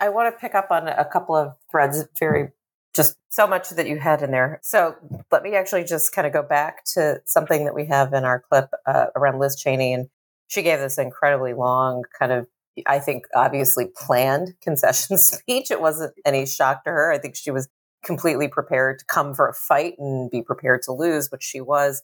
I 0.00 0.08
want 0.08 0.34
to 0.34 0.40
pick 0.40 0.54
up 0.54 0.70
on 0.70 0.88
a 0.88 1.04
couple 1.04 1.36
of 1.36 1.52
threads, 1.70 2.02
very 2.18 2.48
just 2.94 3.18
so 3.28 3.46
much 3.46 3.68
that 3.68 3.86
you 3.86 3.98
had 3.98 4.22
in 4.22 4.30
there. 4.30 4.58
So 4.62 4.96
let 5.30 5.42
me 5.42 5.54
actually 5.54 5.84
just 5.84 6.12
kind 6.12 6.26
of 6.26 6.32
go 6.32 6.42
back 6.42 6.82
to 6.94 7.20
something 7.26 7.66
that 7.66 7.74
we 7.74 7.84
have 7.88 8.14
in 8.14 8.24
our 8.24 8.40
clip 8.40 8.70
uh, 8.86 9.08
around 9.14 9.38
Liz 9.38 9.54
Cheney. 9.54 9.92
And 9.92 10.08
she 10.46 10.62
gave 10.62 10.78
this 10.78 10.96
incredibly 10.96 11.52
long, 11.52 12.04
kind 12.18 12.32
of, 12.32 12.46
I 12.86 13.00
think, 13.00 13.26
obviously 13.34 13.88
planned 13.94 14.54
concession 14.62 15.18
speech. 15.18 15.70
It 15.70 15.82
wasn't 15.82 16.14
any 16.24 16.46
shock 16.46 16.84
to 16.84 16.90
her. 16.90 17.12
I 17.12 17.18
think 17.18 17.36
she 17.36 17.50
was 17.50 17.68
completely 18.02 18.48
prepared 18.48 19.00
to 19.00 19.04
come 19.04 19.34
for 19.34 19.46
a 19.46 19.52
fight 19.52 19.96
and 19.98 20.30
be 20.30 20.40
prepared 20.40 20.80
to 20.84 20.92
lose, 20.92 21.30
which 21.30 21.42
she 21.42 21.60
was. 21.60 22.02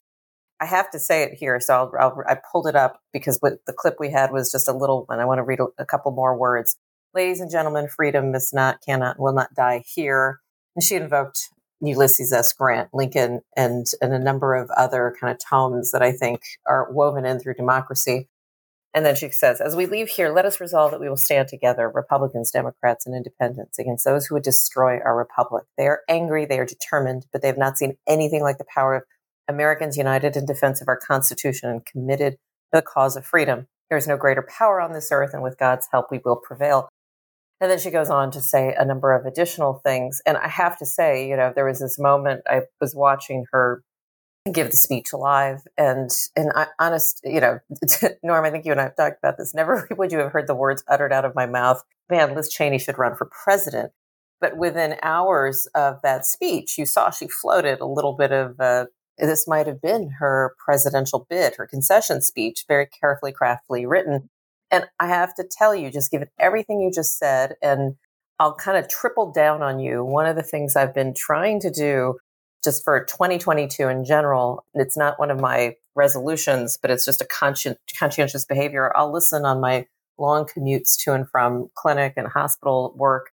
I 0.62 0.66
have 0.66 0.92
to 0.92 1.00
say 1.00 1.24
it 1.24 1.34
here, 1.34 1.58
so 1.58 1.74
I'll, 1.74 1.92
I'll, 1.98 2.22
i 2.28 2.36
pulled 2.52 2.68
it 2.68 2.76
up 2.76 3.00
because 3.12 3.38
what 3.40 3.54
the 3.66 3.72
clip 3.72 3.96
we 3.98 4.12
had 4.12 4.30
was 4.30 4.52
just 4.52 4.68
a 4.68 4.72
little, 4.72 5.06
and 5.08 5.20
I 5.20 5.24
want 5.24 5.38
to 5.38 5.42
read 5.42 5.58
a, 5.58 5.66
a 5.76 5.84
couple 5.84 6.12
more 6.12 6.38
words. 6.38 6.76
Ladies 7.12 7.40
and 7.40 7.50
gentlemen, 7.50 7.88
freedom 7.88 8.32
is 8.32 8.52
not, 8.52 8.80
cannot, 8.80 9.18
will 9.18 9.32
not 9.32 9.52
die 9.56 9.82
here. 9.84 10.38
And 10.76 10.84
she 10.84 10.94
invoked 10.94 11.48
Ulysses 11.80 12.32
S. 12.32 12.52
Grant, 12.52 12.90
Lincoln, 12.94 13.40
and, 13.56 13.86
and 14.00 14.14
a 14.14 14.20
number 14.20 14.54
of 14.54 14.70
other 14.76 15.12
kind 15.20 15.32
of 15.32 15.40
tomes 15.44 15.90
that 15.90 16.00
I 16.00 16.12
think 16.12 16.42
are 16.64 16.92
woven 16.92 17.26
in 17.26 17.40
through 17.40 17.54
democracy. 17.54 18.28
And 18.94 19.04
then 19.04 19.16
she 19.16 19.30
says, 19.30 19.60
as 19.60 19.74
we 19.74 19.86
leave 19.86 20.10
here, 20.10 20.32
let 20.32 20.46
us 20.46 20.60
resolve 20.60 20.92
that 20.92 21.00
we 21.00 21.08
will 21.08 21.16
stand 21.16 21.48
together, 21.48 21.90
Republicans, 21.92 22.52
Democrats, 22.52 23.04
and 23.04 23.16
independents, 23.16 23.80
against 23.80 24.04
those 24.04 24.26
who 24.26 24.36
would 24.36 24.44
destroy 24.44 25.00
our 25.00 25.16
republic. 25.16 25.64
They 25.76 25.88
are 25.88 26.02
angry, 26.08 26.44
they 26.44 26.60
are 26.60 26.66
determined, 26.66 27.26
but 27.32 27.42
they 27.42 27.48
have 27.48 27.58
not 27.58 27.78
seen 27.78 27.96
anything 28.06 28.42
like 28.42 28.58
the 28.58 28.66
power 28.72 28.94
of 28.94 29.02
Americans 29.52 29.96
united 29.96 30.36
in 30.36 30.46
defense 30.46 30.80
of 30.80 30.88
our 30.88 30.96
Constitution 30.96 31.70
and 31.70 31.86
committed 31.86 32.34
to 32.34 32.38
the 32.72 32.82
cause 32.82 33.16
of 33.16 33.24
freedom. 33.24 33.66
There 33.88 33.98
is 33.98 34.08
no 34.08 34.16
greater 34.16 34.42
power 34.42 34.80
on 34.80 34.92
this 34.92 35.10
earth, 35.12 35.34
and 35.34 35.42
with 35.42 35.58
God's 35.58 35.88
help, 35.92 36.06
we 36.10 36.20
will 36.24 36.36
prevail. 36.36 36.88
And 37.60 37.70
then 37.70 37.78
she 37.78 37.90
goes 37.90 38.10
on 38.10 38.30
to 38.32 38.40
say 38.40 38.74
a 38.76 38.84
number 38.84 39.12
of 39.12 39.24
additional 39.24 39.74
things. 39.84 40.20
And 40.26 40.36
I 40.36 40.48
have 40.48 40.76
to 40.78 40.86
say, 40.86 41.28
you 41.28 41.36
know, 41.36 41.52
there 41.54 41.66
was 41.66 41.78
this 41.78 41.98
moment 41.98 42.42
I 42.48 42.62
was 42.80 42.94
watching 42.94 43.44
her 43.52 43.82
give 44.50 44.70
the 44.70 44.76
speech 44.76 45.12
live 45.12 45.60
and 45.78 46.10
and 46.34 46.50
I, 46.56 46.66
honest 46.80 47.20
you 47.22 47.40
know 47.40 47.60
norm 48.24 48.44
i 48.44 48.50
think 48.50 48.64
you 48.64 48.72
and 48.72 48.80
i 48.80 48.84
have 48.84 48.96
talked 48.96 49.18
about 49.22 49.38
this 49.38 49.54
never 49.54 49.86
would 49.96 50.10
you 50.10 50.18
have 50.18 50.32
heard 50.32 50.48
the 50.48 50.54
words 50.54 50.82
uttered 50.88 51.12
out 51.12 51.24
of 51.24 51.36
my 51.36 51.46
mouth 51.46 51.80
man 52.10 52.34
liz 52.34 52.48
cheney 52.48 52.78
should 52.78 52.98
run 52.98 53.14
for 53.14 53.30
president 53.44 53.92
but 54.40 54.56
within 54.56 54.96
hours 55.02 55.68
of 55.76 56.00
that 56.02 56.26
speech 56.26 56.76
you 56.76 56.84
saw 56.84 57.08
she 57.08 57.28
floated 57.28 57.80
a 57.80 57.86
little 57.86 58.14
bit 58.14 58.32
of 58.32 58.58
uh, 58.58 58.86
this 59.28 59.46
might 59.46 59.66
have 59.66 59.80
been 59.80 60.10
her 60.18 60.54
presidential 60.64 61.26
bid 61.28 61.54
her 61.56 61.66
concession 61.66 62.20
speech 62.20 62.64
very 62.68 62.86
carefully 62.86 63.32
craftily 63.32 63.86
written 63.86 64.28
and 64.72 64.86
I 64.98 65.08
have 65.08 65.34
to 65.34 65.44
tell 65.44 65.74
you, 65.74 65.90
just 65.90 66.10
given 66.10 66.28
everything 66.40 66.80
you 66.80 66.90
just 66.90 67.18
said, 67.18 67.56
and 67.62 67.94
I'll 68.40 68.54
kind 68.54 68.78
of 68.78 68.88
triple 68.88 69.30
down 69.30 69.62
on 69.62 69.78
you. 69.78 70.02
One 70.02 70.26
of 70.26 70.34
the 70.34 70.42
things 70.42 70.74
I've 70.74 70.94
been 70.94 71.14
trying 71.14 71.60
to 71.60 71.70
do 71.70 72.16
just 72.64 72.82
for 72.82 73.04
2022 73.04 73.86
in 73.86 74.04
general, 74.04 74.64
it's 74.72 74.96
not 74.96 75.18
one 75.20 75.30
of 75.30 75.38
my 75.38 75.76
resolutions, 75.94 76.78
but 76.80 76.90
it's 76.90 77.04
just 77.04 77.20
a 77.20 77.26
conscien- 77.26 77.76
conscientious 77.98 78.46
behavior. 78.46 78.96
I'll 78.96 79.12
listen 79.12 79.44
on 79.44 79.60
my 79.60 79.86
long 80.18 80.46
commutes 80.46 80.96
to 81.00 81.12
and 81.12 81.28
from 81.28 81.68
clinic 81.74 82.14
and 82.16 82.28
hospital 82.28 82.94
work. 82.96 83.31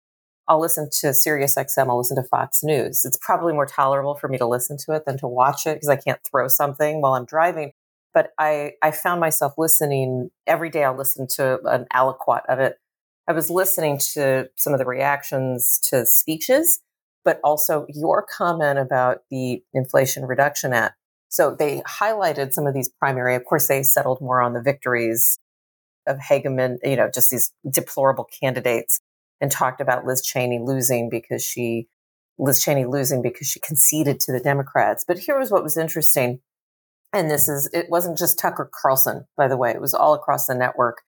I'll 0.48 0.62
listen 0.62 0.90
to 1.02 1.14
Sirius 1.14 1.56
XM. 1.56 1.90
I'll 1.90 1.98
listen 1.98 2.16
to 2.16 2.24
Fox 2.24 2.64
News. 2.64 3.04
It's 3.04 3.18
probably 3.22 3.54
more 3.54 3.66
tolerable 3.66 4.16
for 4.16 4.28
me 4.28 4.38
to 4.38 4.48
listen 4.48 4.78
to 4.86 4.94
it 4.94 5.06
than 5.06 5.18
to 5.20 5.28
watch 5.28 5.66
it 5.66 5.76
because 5.76 5.90
I 5.90 5.98
can't 5.98 6.20
throw 6.30 6.48
something 6.48 7.02
while 7.02 7.14
I'm 7.14 7.26
driving 7.26 7.74
but 8.18 8.32
I, 8.40 8.72
I 8.82 8.90
found 8.90 9.20
myself 9.20 9.54
listening 9.60 10.32
every 10.48 10.72
day. 10.72 10.84
I'll 10.84 10.98
listen 10.98 11.28
to 11.36 11.60
an 11.66 11.86
aliquot 11.94 12.42
of 12.50 12.58
it. 12.58 12.80
I 13.28 13.34
was 13.34 13.52
listening 13.52 14.00
to 14.14 14.50
some 14.56 14.74
of 14.74 14.80
the 14.80 14.88
reactions 14.88 15.80
to 15.90 16.04
speeches, 16.08 16.80
but 17.24 17.40
also 17.44 17.86
your 17.90 18.24
comment 18.24 18.80
about 18.80 19.20
the 19.30 19.62
Inflation 19.72 20.26
Reduction 20.26 20.74
Act. 20.74 20.96
So 21.30 21.54
they 21.54 21.82
highlighted 21.82 22.54
some 22.54 22.66
of 22.66 22.74
these 22.74 22.90
primary, 22.90 23.36
of 23.36 23.46
course, 23.46 23.68
they 23.68 23.84
settled 23.84 24.20
more 24.20 24.42
on 24.42 24.54
the 24.54 24.64
victories 24.64 25.38
of 26.08 26.18
Hageman, 26.18 26.78
you 26.84 26.96
know, 26.96 27.12
just 27.14 27.30
these 27.30 27.52
deplorable 27.70 28.28
candidates 28.42 29.00
and 29.40 29.52
talked 29.52 29.82
about 29.82 30.06
Liz 30.06 30.22
Cheney 30.22 30.60
losing 30.60 31.10
because 31.10 31.44
she, 31.44 31.88
Liz 32.38 32.62
Cheney 32.62 32.86
losing 32.86 33.22
because 33.22 33.48
she 33.48 33.60
conceded 33.60 34.20
to 34.22 34.32
the 34.32 34.40
Democrats. 34.40 35.04
But 35.08 35.20
here 35.20 35.38
was 35.38 35.52
what 35.52 35.64
was 35.64 35.78
interesting 35.78 36.40
and 37.14 37.32
this 37.32 37.48
is 37.48 37.70
it 37.74 37.90
wasn't 37.90 38.18
just 38.18 38.40
Tucker 38.40 38.70
Carlson, 38.72 39.26
by 39.36 39.48
the 39.48 39.58
way, 39.58 39.72
it 39.72 39.82
was 39.82 39.94
all 39.94 40.14
across 40.14 40.48
the 40.48 40.56
network. 40.56 41.04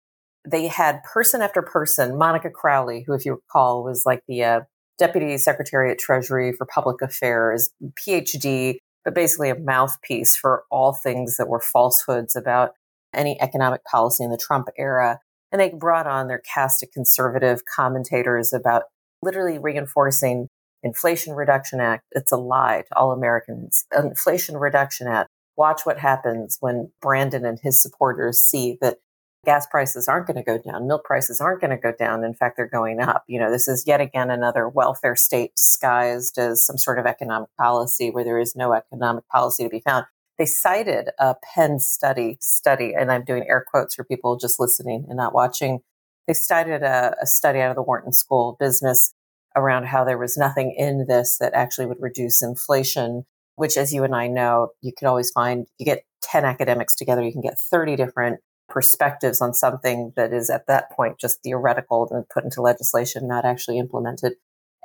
They 0.47 0.67
had 0.67 1.03
person 1.03 1.41
after 1.41 1.61
person, 1.61 2.17
Monica 2.17 2.49
Crowley, 2.49 3.03
who, 3.05 3.13
if 3.13 3.25
you 3.25 3.33
recall, 3.33 3.83
was 3.83 4.03
like 4.05 4.23
the 4.27 4.43
uh, 4.43 4.61
deputy 4.97 5.37
secretary 5.37 5.91
at 5.91 5.99
Treasury 5.99 6.53
for 6.53 6.65
Public 6.65 7.01
Affairs, 7.01 7.69
PhD, 7.99 8.77
but 9.03 9.13
basically 9.13 9.49
a 9.49 9.59
mouthpiece 9.59 10.35
for 10.35 10.63
all 10.71 10.93
things 10.93 11.37
that 11.37 11.49
were 11.49 11.59
falsehoods 11.59 12.35
about 12.35 12.71
any 13.13 13.39
economic 13.41 13.83
policy 13.83 14.23
in 14.23 14.31
the 14.31 14.37
Trump 14.37 14.69
era. 14.77 15.19
And 15.51 15.59
they 15.59 15.69
brought 15.69 16.07
on 16.07 16.27
their 16.27 16.41
cast 16.53 16.83
of 16.83 16.91
conservative 16.91 17.61
commentators 17.65 18.53
about 18.53 18.83
literally 19.21 19.57
reinforcing 19.57 20.47
Inflation 20.83 21.33
Reduction 21.33 21.79
Act. 21.81 22.03
It's 22.11 22.31
a 22.31 22.37
lie 22.37 22.83
to 22.87 22.97
all 22.97 23.11
Americans. 23.11 23.83
Inflation 23.95 24.57
Reduction 24.57 25.07
Act 25.07 25.29
watch 25.57 25.81
what 25.85 25.99
happens 25.99 26.57
when 26.61 26.89
Brandon 27.01 27.45
and 27.45 27.59
his 27.61 27.81
supporters 27.81 28.39
see 28.39 28.77
that 28.79 28.97
gas 29.45 29.67
prices 29.67 30.07
aren't 30.07 30.25
going 30.25 30.37
to 30.37 30.43
go 30.43 30.57
down, 30.57 30.87
milk 30.87 31.03
prices 31.03 31.41
aren't 31.41 31.61
going 31.61 31.71
to 31.71 31.77
go 31.77 31.91
down. 31.91 32.23
In 32.23 32.33
fact, 32.33 32.55
they're 32.55 32.67
going 32.67 33.01
up. 33.01 33.23
You 33.27 33.39
know, 33.39 33.51
this 33.51 33.67
is 33.67 33.85
yet 33.85 34.01
again 34.01 34.29
another 34.29 34.67
welfare 34.67 35.15
state 35.15 35.51
disguised 35.55 36.37
as 36.37 36.65
some 36.65 36.77
sort 36.77 36.97
of 36.97 37.05
economic 37.05 37.49
policy 37.57 38.09
where 38.09 38.23
there 38.23 38.39
is 38.39 38.55
no 38.55 38.73
economic 38.73 39.27
policy 39.27 39.63
to 39.63 39.69
be 39.69 39.81
found. 39.81 40.05
They 40.39 40.47
cited 40.47 41.09
a 41.19 41.35
Penn 41.53 41.79
study 41.79 42.37
study, 42.41 42.95
and 42.97 43.11
I'm 43.11 43.23
doing 43.23 43.45
air 43.47 43.63
quotes 43.69 43.93
for 43.93 44.03
people 44.03 44.37
just 44.37 44.59
listening 44.59 45.05
and 45.07 45.17
not 45.17 45.35
watching. 45.35 45.81
They 46.27 46.33
cited 46.33 46.81
a, 46.81 47.15
a 47.21 47.27
study 47.27 47.59
out 47.59 47.69
of 47.69 47.75
the 47.75 47.83
Wharton 47.83 48.13
School 48.13 48.51
of 48.51 48.57
Business 48.57 49.13
around 49.55 49.85
how 49.85 50.03
there 50.03 50.17
was 50.17 50.37
nothing 50.37 50.73
in 50.75 51.05
this 51.07 51.37
that 51.39 51.53
actually 51.53 51.85
would 51.85 52.01
reduce 52.01 52.41
inflation 52.41 53.25
which 53.59 53.75
as 53.75 53.91
you 53.91 54.05
and 54.05 54.15
I 54.15 54.27
know, 54.27 54.69
you 54.81 54.93
can 54.97 55.09
always 55.09 55.31
find, 55.31 55.67
you 55.77 55.85
get 55.85 56.05
10 56.23 56.45
academics 56.45 56.95
together, 56.95 57.21
you 57.21 57.33
can 57.33 57.41
get 57.41 57.59
30 57.59 57.97
different 57.97 58.39
perspectives 58.69 59.41
on 59.41 59.53
something 59.53 60.13
that 60.15 60.31
is 60.31 60.49
at 60.49 60.65
that 60.67 60.89
point 60.91 61.19
just 61.19 61.43
theoretical 61.43 62.07
and 62.09 62.23
put 62.29 62.45
into 62.45 62.61
legislation, 62.61 63.27
not 63.27 63.43
actually 63.43 63.77
implemented. 63.77 64.35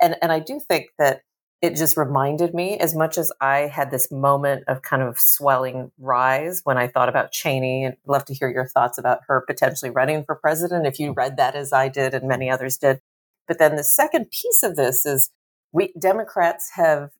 And 0.01 0.17
and 0.21 0.29
I 0.29 0.39
do 0.39 0.59
think 0.59 0.87
that 0.99 1.21
it 1.61 1.75
just 1.75 1.97
reminded 1.97 2.53
me 2.53 2.77
as 2.77 2.95
much 2.95 3.17
as 3.17 3.31
I 3.41 3.59
had 3.61 3.89
this 3.89 4.11
moment 4.11 4.65
of 4.67 4.81
kind 4.81 5.01
of 5.01 5.17
swelling 5.17 5.91
rise 5.97 6.61
when 6.63 6.77
I 6.77 6.87
thought 6.87 7.09
about 7.09 7.31
Cheney 7.31 7.85
and 7.85 7.97
love 8.05 8.25
to 8.25 8.33
hear 8.33 8.49
your 8.49 8.67
thoughts 8.67 8.97
about 8.97 9.21
her 9.27 9.43
potentially 9.47 9.89
running 9.89 10.23
for 10.23 10.35
president 10.35 10.85
if 10.85 10.99
you 10.99 11.13
read 11.13 11.37
that 11.37 11.55
as 11.55 11.73
I 11.73 11.89
did 11.89 12.13
and 12.13 12.27
many 12.27 12.49
others 12.49 12.77
did. 12.77 13.01
But 13.47 13.57
then 13.57 13.75
the 13.75 13.83
second 13.83 14.31
piece 14.31 14.63
of 14.63 14.75
this 14.75 15.05
is 15.05 15.31
we 15.71 15.93
Democrats 15.99 16.71
have 16.75 17.11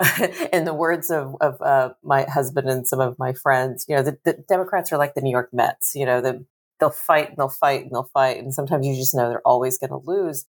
in 0.52 0.64
the 0.64 0.74
words 0.74 1.10
of, 1.10 1.36
of 1.40 1.60
uh, 1.60 1.90
my 2.02 2.22
husband 2.24 2.68
and 2.68 2.86
some 2.86 3.00
of 3.00 3.18
my 3.18 3.32
friends, 3.32 3.84
you 3.88 3.94
know, 3.94 4.02
the, 4.02 4.18
the 4.24 4.32
Democrats 4.48 4.92
are 4.92 4.98
like 4.98 5.14
the 5.14 5.20
New 5.20 5.30
York 5.30 5.50
Mets. 5.52 5.94
You 5.94 6.06
know, 6.06 6.20
the, 6.20 6.44
they'll 6.78 6.90
fight 6.90 7.28
and 7.28 7.36
they'll 7.36 7.48
fight 7.48 7.82
and 7.82 7.90
they'll 7.90 8.10
fight, 8.14 8.38
and 8.38 8.54
sometimes 8.54 8.86
you 8.86 8.96
just 8.96 9.14
know 9.14 9.28
they're 9.28 9.46
always 9.46 9.78
going 9.78 9.90
to 9.90 10.00
lose. 10.02 10.46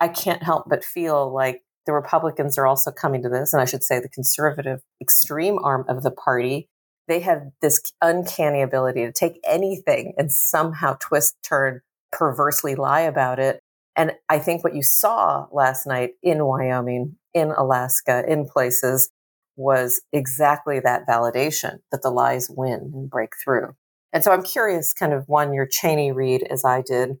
I 0.00 0.08
can't 0.08 0.42
help 0.42 0.64
but 0.68 0.84
feel 0.84 1.32
like 1.32 1.62
the 1.86 1.92
Republicans 1.92 2.58
are 2.58 2.66
also 2.66 2.90
coming 2.90 3.22
to 3.22 3.28
this, 3.28 3.52
and 3.52 3.60
I 3.60 3.64
should 3.64 3.82
say 3.82 4.00
the 4.00 4.08
conservative 4.08 4.80
extreme 5.00 5.58
arm 5.62 5.84
of 5.88 6.02
the 6.02 6.10
party. 6.10 6.68
They 7.08 7.20
have 7.20 7.42
this 7.60 7.80
uncanny 8.00 8.62
ability 8.62 9.04
to 9.04 9.12
take 9.12 9.40
anything 9.44 10.14
and 10.16 10.30
somehow 10.30 10.96
twist, 11.00 11.36
turn, 11.42 11.80
perversely 12.12 12.74
lie 12.74 13.00
about 13.00 13.38
it. 13.38 13.60
And 13.96 14.12
I 14.28 14.38
think 14.38 14.62
what 14.62 14.74
you 14.74 14.82
saw 14.82 15.46
last 15.52 15.86
night 15.86 16.10
in 16.22 16.44
Wyoming 16.44 17.16
in 17.34 17.50
Alaska, 17.50 18.24
in 18.26 18.46
places, 18.46 19.10
was 19.56 20.00
exactly 20.12 20.80
that 20.80 21.06
validation 21.06 21.78
that 21.90 22.02
the 22.02 22.10
lies 22.10 22.48
win 22.48 22.92
and 22.94 23.10
break 23.10 23.30
through. 23.44 23.74
And 24.12 24.24
so 24.24 24.32
I'm 24.32 24.42
curious, 24.42 24.92
kind 24.92 25.12
of 25.12 25.24
one, 25.28 25.52
your 25.52 25.66
Cheney 25.66 26.12
read 26.12 26.42
as 26.50 26.64
I 26.64 26.82
did, 26.82 27.18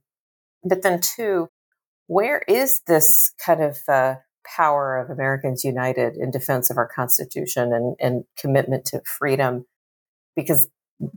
but 0.64 0.82
then 0.82 1.00
two, 1.00 1.48
where 2.06 2.42
is 2.48 2.80
this 2.86 3.32
kind 3.44 3.62
of 3.62 3.78
uh, 3.88 4.16
power 4.44 4.98
of 4.98 5.10
Americans 5.10 5.64
united 5.64 6.16
in 6.16 6.30
defense 6.30 6.70
of 6.70 6.76
our 6.76 6.88
Constitution 6.88 7.72
and, 7.72 7.96
and 8.00 8.24
commitment 8.38 8.84
to 8.86 9.02
freedom? 9.04 9.66
Because 10.36 10.68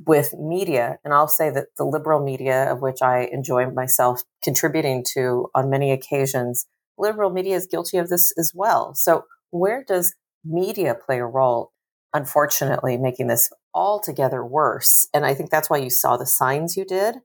with 0.06 0.34
media, 0.34 0.98
and 1.03 1.13
I'll 1.13 1.27
say 1.27 1.50
that 1.50 1.68
the 1.77 1.84
liberal 1.84 2.24
media, 2.24 2.72
of 2.72 2.82
which 2.82 3.01
I 3.01 3.30
enjoy 3.32 3.70
myself 3.70 4.24
contributing 4.44 5.03
to 5.13 5.50
on 5.53 5.70
many 5.70 5.92
occasions, 5.92 6.65
liberal 6.98 7.30
media 7.30 7.56
is 7.56 7.68
guilty 7.68 7.98
of 7.98 8.10
this 8.10 8.34
as 8.38 8.51
well. 8.56 8.94
So, 8.96 9.25
where 9.51 9.84
does 9.84 10.15
media 10.46 10.96
play 10.96 11.20
a 11.20 11.25
role? 11.25 11.72
Unfortunately, 12.13 12.98
making 12.98 13.27
this 13.27 13.50
altogether 13.74 14.46
worse. 14.46 15.08
And 15.13 15.25
I 15.25 15.34
think 15.34 15.50
that's 15.50 15.70
why 15.70 15.77
you 15.77 15.89
saw 15.89 16.15
the 16.15 16.27
signs 16.27 16.77
you 16.77 16.86
did. 16.86 17.18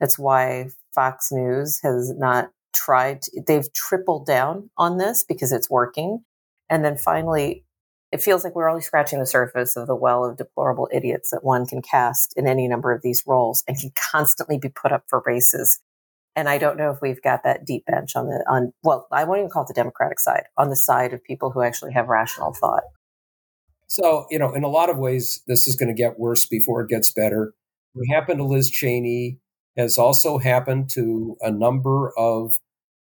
That's 0.00 0.18
why 0.18 0.68
Fox 0.94 1.30
News 1.32 1.80
has 1.82 2.12
not 2.16 2.50
tried, 2.74 3.20
they've 3.46 3.72
tripled 3.72 4.26
down 4.26 4.70
on 4.76 4.98
this 4.98 5.24
because 5.24 5.52
it's 5.52 5.70
working. 5.70 6.24
And 6.70 6.84
then 6.84 6.96
finally, 6.96 7.64
it 8.12 8.22
feels 8.22 8.44
like 8.44 8.54
we're 8.54 8.68
only 8.68 8.82
scratching 8.82 9.18
the 9.18 9.26
surface 9.26 9.76
of 9.76 9.86
the 9.86 9.96
well 9.96 10.24
of 10.24 10.36
deplorable 10.36 10.88
idiots 10.92 11.30
that 11.30 11.44
one 11.44 11.66
can 11.66 11.82
cast 11.82 12.34
in 12.36 12.46
any 12.46 12.68
number 12.68 12.92
of 12.92 13.02
these 13.02 13.24
roles 13.26 13.62
and 13.68 13.78
can 13.78 13.92
constantly 14.10 14.58
be 14.58 14.68
put 14.68 14.92
up 14.92 15.04
for 15.08 15.22
races 15.26 15.80
and 16.38 16.48
I 16.48 16.56
don't 16.56 16.76
know 16.76 16.92
if 16.92 17.02
we've 17.02 17.20
got 17.20 17.42
that 17.42 17.66
deep 17.66 17.84
bench 17.86 18.14
on 18.14 18.28
the 18.28 18.44
on 18.48 18.72
well, 18.84 19.08
I 19.10 19.24
won't 19.24 19.40
even 19.40 19.50
call 19.50 19.64
it 19.64 19.66
the 19.66 19.74
Democratic 19.74 20.20
side, 20.20 20.44
on 20.56 20.70
the 20.70 20.76
side 20.76 21.12
of 21.12 21.24
people 21.24 21.50
who 21.50 21.62
actually 21.62 21.92
have 21.94 22.06
rational 22.06 22.54
thought. 22.54 22.84
So, 23.88 24.26
you 24.30 24.38
know, 24.38 24.52
in 24.52 24.62
a 24.62 24.68
lot 24.68 24.88
of 24.88 24.98
ways, 24.98 25.42
this 25.48 25.66
is 25.66 25.74
going 25.74 25.88
to 25.88 26.00
get 26.00 26.20
worse 26.20 26.46
before 26.46 26.80
it 26.80 26.88
gets 26.88 27.10
better. 27.10 27.54
What 27.94 28.06
happened 28.14 28.38
to 28.38 28.44
Liz 28.44 28.70
Cheney 28.70 29.40
has 29.78 29.96
also 29.96 30.38
happened 30.38 30.90
to 30.90 31.36
a 31.40 31.50
number 31.50 32.12
of 32.18 32.58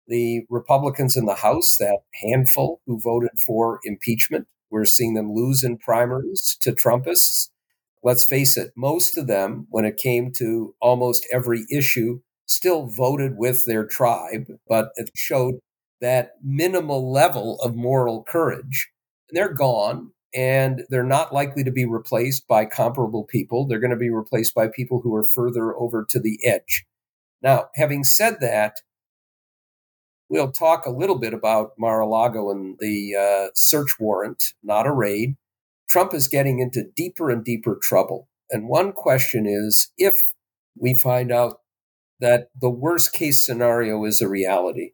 the 0.06 0.44
Republicans 0.50 1.16
in 1.16 1.24
the 1.24 1.36
House, 1.36 1.76
that 1.78 2.00
handful 2.22 2.80
who 2.86 3.00
voted 3.00 3.30
for 3.46 3.80
impeachment. 3.84 4.46
We're 4.70 4.84
seeing 4.84 5.14
them 5.14 5.32
lose 5.32 5.62
in 5.64 5.78
primaries 5.78 6.58
to 6.60 6.72
Trumpists. 6.72 7.50
Let's 8.02 8.26
face 8.26 8.58
it, 8.58 8.72
most 8.76 9.16
of 9.16 9.28
them, 9.28 9.66
when 9.70 9.87
it 9.87 9.96
came 9.96 10.30
to 10.32 10.74
almost 10.80 11.26
every 11.32 11.64
issue, 11.70 12.20
still 12.44 12.87
voted 12.87 13.38
with 13.38 13.64
their 13.64 13.87
tribe, 13.87 14.46
but 14.68 14.90
it 14.96 15.10
showed 15.14 15.54
that 16.00 16.32
minimal 16.42 17.10
level 17.10 17.58
of 17.62 17.74
moral 17.74 18.24
courage. 18.24 18.90
And 19.30 19.37
they're 19.38 19.54
gone 19.54 20.10
and 20.35 20.83
they're 20.90 21.05
not 21.05 21.33
likely 21.33 21.62
to 21.64 21.70
be 21.70 21.85
replaced 21.85 22.49
by 22.49 22.64
comparable 22.64 23.25
people. 23.25 23.66
They're 23.66 23.79
going 23.79 23.90
to 23.90 23.97
be 23.97 24.11
replaced 24.11 24.55
by 24.55 24.68
people 24.68 25.01
who 25.01 25.14
are 25.14 25.23
further 25.23 25.77
over 25.77 26.05
to 26.09 26.18
the 26.18 26.38
edge. 26.44 26.85
Now, 27.42 27.66
having 27.75 28.05
said 28.05 28.38
that, 28.40 28.81
we'll 30.29 30.51
talk 30.51 30.87
a 30.87 30.90
little 30.90 31.18
bit 31.18 31.35
about 31.35 31.73
Mar 31.79 32.01
a 32.01 32.07
Lago 32.07 32.51
and 32.51 32.77
the 32.81 33.14
uh, 33.14 33.51
search 33.55 34.01
warrant, 34.01 34.55
not 34.62 34.87
a 34.87 34.92
raid. 34.92 35.37
Trump 35.88 36.14
is 36.14 36.27
getting 36.27 36.59
into 36.59 36.85
deeper 36.97 37.31
and 37.31 37.44
deeper 37.44 37.79
trouble. 37.81 38.29
And 38.51 38.68
one 38.68 38.92
question 38.92 39.47
is 39.47 39.92
if 39.97 40.33
we 40.77 40.94
find 40.94 41.31
out 41.31 41.61
that 42.20 42.49
the 42.61 42.70
worst 42.70 43.12
case 43.12 43.44
scenario 43.44 44.05
is 44.05 44.20
a 44.20 44.29
reality, 44.29 44.92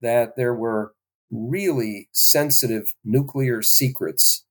that 0.00 0.36
there 0.36 0.54
were 0.54 0.94
really 1.30 2.08
sensitive 2.12 2.94
nuclear 3.04 3.62
secrets 3.62 4.41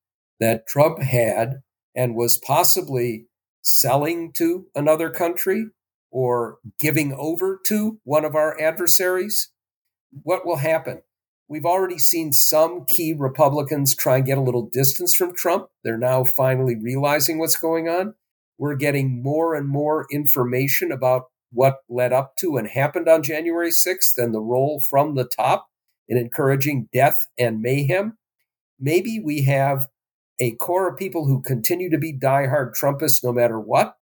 that 0.41 0.67
Trump 0.67 1.01
had 1.01 1.61
and 1.95 2.15
was 2.15 2.37
possibly 2.37 3.27
selling 3.61 4.33
to 4.33 4.65
another 4.75 5.09
country 5.09 5.67
or 6.11 6.57
giving 6.79 7.13
over 7.13 7.59
to 7.67 7.99
one 8.03 8.25
of 8.25 8.35
our 8.35 8.59
adversaries, 8.59 9.51
what 10.23 10.45
will 10.45 10.57
happen? 10.57 11.03
We've 11.47 11.65
already 11.65 11.97
seen 11.97 12.33
some 12.33 12.85
key 12.85 13.13
Republicans 13.17 13.95
try 13.95 14.17
and 14.17 14.25
get 14.25 14.37
a 14.37 14.41
little 14.41 14.67
distance 14.67 15.15
from 15.15 15.35
Trump. 15.35 15.67
They're 15.83 15.97
now 15.97 16.23
finally 16.23 16.75
realizing 16.75 17.37
what's 17.37 17.55
going 17.55 17.87
on. 17.87 18.15
We're 18.57 18.75
getting 18.75 19.21
more 19.21 19.53
and 19.53 19.67
more 19.67 20.07
information 20.11 20.91
about 20.91 21.25
what 21.51 21.79
led 21.89 22.13
up 22.13 22.33
to 22.39 22.57
and 22.57 22.67
happened 22.67 23.07
on 23.07 23.23
January 23.23 23.71
6th 23.71 24.17
and 24.17 24.33
the 24.33 24.39
role 24.39 24.81
from 24.89 25.15
the 25.15 25.25
top 25.25 25.67
in 26.07 26.17
encouraging 26.17 26.89
death 26.91 27.27
and 27.37 27.61
mayhem. 27.61 28.17
Maybe 28.79 29.21
we 29.23 29.43
have 29.43 29.87
a 30.39 30.51
core 30.51 30.89
of 30.89 30.97
people 30.97 31.25
who 31.25 31.41
continue 31.41 31.89
to 31.89 31.97
be 31.97 32.17
diehard 32.17 32.73
Trumpists 32.73 33.23
no 33.23 33.31
matter 33.31 33.59
what, 33.59 33.95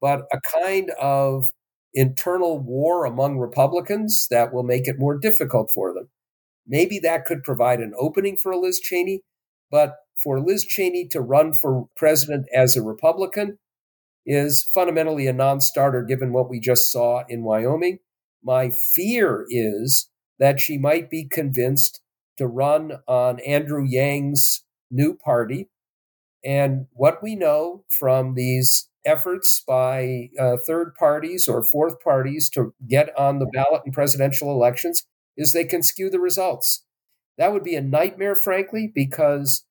but 0.00 0.22
a 0.32 0.40
kind 0.40 0.90
of 1.00 1.46
internal 1.94 2.58
war 2.58 3.04
among 3.04 3.38
Republicans 3.38 4.26
that 4.30 4.52
will 4.52 4.62
make 4.62 4.86
it 4.86 4.98
more 4.98 5.18
difficult 5.18 5.70
for 5.74 5.94
them. 5.94 6.08
Maybe 6.66 6.98
that 6.98 7.24
could 7.24 7.42
provide 7.42 7.80
an 7.80 7.94
opening 7.98 8.36
for 8.36 8.54
Liz 8.56 8.80
Cheney, 8.80 9.22
but 9.70 9.94
for 10.22 10.40
Liz 10.40 10.64
Cheney 10.64 11.06
to 11.08 11.20
run 11.20 11.54
for 11.54 11.86
president 11.96 12.46
as 12.54 12.76
a 12.76 12.82
Republican, 12.82 13.58
is 14.26 14.68
fundamentally 14.74 15.26
a 15.26 15.32
non 15.32 15.60
starter 15.60 16.02
given 16.02 16.32
what 16.32 16.50
we 16.50 16.58
just 16.58 16.90
saw 16.90 17.22
in 17.28 17.44
Wyoming. 17.44 18.00
My 18.42 18.70
fear 18.70 19.46
is 19.48 20.10
that 20.38 20.60
she 20.60 20.76
might 20.76 21.08
be 21.08 21.26
convinced 21.26 22.00
to 22.36 22.46
run 22.46 22.92
on 23.06 23.40
Andrew 23.40 23.84
Yang's 23.86 24.64
new 24.90 25.14
party. 25.14 25.68
And 26.44 26.86
what 26.92 27.22
we 27.22 27.34
know 27.34 27.84
from 27.98 28.34
these 28.34 28.88
efforts 29.04 29.62
by 29.66 30.30
uh, 30.38 30.56
third 30.66 30.94
parties 30.98 31.48
or 31.48 31.62
fourth 31.62 32.00
parties 32.00 32.50
to 32.50 32.74
get 32.88 33.16
on 33.18 33.38
the 33.38 33.46
ballot 33.46 33.82
in 33.86 33.92
presidential 33.92 34.50
elections 34.50 35.04
is 35.36 35.52
they 35.52 35.64
can 35.64 35.82
skew 35.82 36.10
the 36.10 36.20
results. 36.20 36.84
That 37.38 37.52
would 37.52 37.64
be 37.64 37.76
a 37.76 37.82
nightmare, 37.82 38.36
frankly, 38.36 38.90
because 38.92 39.64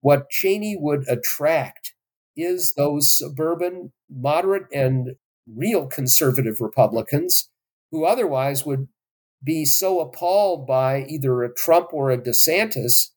what 0.00 0.30
Cheney 0.30 0.76
would 0.78 1.08
attract 1.08 1.94
is 2.36 2.74
those 2.76 3.16
suburban, 3.16 3.92
moderate, 4.10 4.66
and 4.72 5.16
real 5.46 5.86
conservative 5.86 6.60
Republicans 6.60 7.50
who 7.90 8.04
otherwise 8.04 8.66
would 8.66 8.88
be 9.42 9.64
so 9.64 10.00
appalled 10.00 10.66
by 10.66 11.04
either 11.04 11.42
a 11.42 11.54
Trump 11.54 11.88
or 11.92 12.10
a 12.10 12.18
DeSantis 12.18 13.10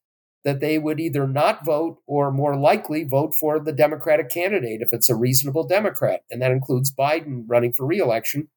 that 0.48 0.62
they 0.62 0.80
would 0.80 0.98
either 0.98 1.28
not 1.28 1.66
vote 1.66 1.98
or 2.08 2.32
more 2.32 2.56
likely 2.56 3.04
vote 3.04 3.36
for 3.36 3.60
the 3.60 3.74
Democratic 3.74 4.30
candidate 4.30 4.80
if 4.82 4.94
it's 4.94 5.10
a 5.10 5.16
reasonable 5.16 5.68
Democrat. 5.68 6.22
And 6.32 6.42
that 6.42 6.52
includes 6.52 6.90
Biden 6.90 7.44
running 7.48 7.74
for 7.74 7.86
reelection. 7.86 8.48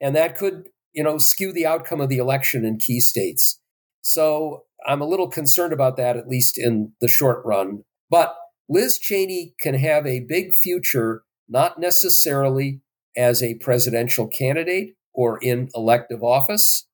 And 0.00 0.16
that 0.16 0.38
could, 0.38 0.70
you 0.94 1.04
know, 1.04 1.18
skew 1.18 1.52
the 1.52 1.66
outcome 1.66 2.00
of 2.00 2.08
the 2.08 2.16
election 2.16 2.64
in 2.64 2.78
key 2.78 2.98
states. 2.98 3.60
So 4.00 4.62
I'm 4.86 5.02
a 5.02 5.06
little 5.06 5.28
concerned 5.28 5.74
about 5.74 5.98
that, 5.98 6.16
at 6.16 6.28
least 6.28 6.56
in 6.56 6.92
the 7.02 7.08
short 7.08 7.44
run. 7.44 7.84
But 8.08 8.34
Liz 8.66 8.98
Cheney 8.98 9.52
can 9.60 9.74
have 9.74 10.06
a 10.06 10.20
big 10.20 10.54
future, 10.54 11.24
not 11.46 11.78
necessarily 11.78 12.80
as 13.14 13.42
a 13.42 13.56
presidential 13.56 14.26
candidate 14.26 14.94
or 15.12 15.38
in 15.42 15.68
elective 15.74 16.22
office, 16.22 16.86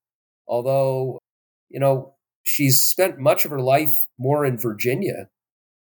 although, 0.49 1.20
you 1.68 1.79
know, 1.79 2.15
she's 2.46 2.87
spent 2.87 3.18
much 3.18 3.44
of 3.44 3.50
her 3.50 3.61
life 3.61 3.94
more 4.18 4.44
in 4.46 4.59
Virginia. 4.59 5.28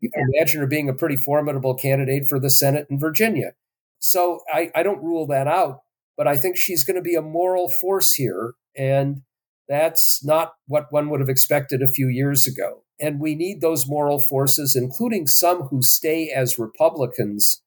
You 0.01 0.09
can 0.11 0.23
imagine 0.35 0.61
her 0.61 0.67
being 0.67 0.89
a 0.89 0.93
pretty 0.93 1.15
formidable 1.15 1.75
candidate 1.75 2.25
for 2.29 2.39
the 2.39 2.49
Senate 2.49 2.87
in 2.89 2.99
Virginia. 2.99 3.53
So 3.99 4.41
I, 4.53 4.71
I 4.75 4.83
don't 4.83 5.03
rule 5.03 5.27
that 5.27 5.47
out, 5.47 5.79
but 6.17 6.27
I 6.27 6.37
think 6.37 6.57
she's 6.57 6.83
going 6.83 6.97
to 6.97 7.01
be 7.03 7.15
a 7.15 7.21
moral 7.21 7.69
force 7.69 8.13
here. 8.15 8.53
And 8.77 9.23
That's 9.69 10.23
not 10.23 10.53
what 10.67 10.87
one 10.91 11.09
would 11.09 11.19
have 11.19 11.29
expected 11.29 11.81
a 11.81 11.87
few 11.87 12.07
years 12.09 12.47
ago. 12.47 12.83
And 12.99 13.19
we 13.19 13.35
need 13.35 13.61
those 13.61 13.87
moral 13.87 14.19
forces, 14.19 14.75
including 14.75 15.27
some 15.27 15.63
who 15.63 15.81
stay 15.83 16.29
as 16.29 16.57
Republicans, 16.59 17.61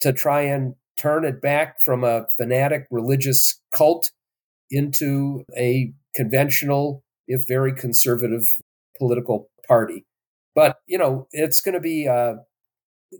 to 0.00 0.12
try 0.12 0.42
and 0.42 0.74
turn 0.96 1.24
it 1.24 1.42
back 1.42 1.82
from 1.82 2.04
a 2.04 2.26
fanatic 2.38 2.86
religious 2.90 3.60
cult 3.74 4.10
into 4.70 5.44
a 5.56 5.94
conventional, 6.16 7.03
if 7.26 7.46
very 7.46 7.74
conservative, 7.74 8.42
political 8.98 9.48
party. 9.66 10.04
But, 10.54 10.76
you 10.86 10.98
know, 10.98 11.26
it's 11.32 11.60
going 11.60 11.74
to 11.74 11.80
be 11.80 12.06
uh, 12.06 12.34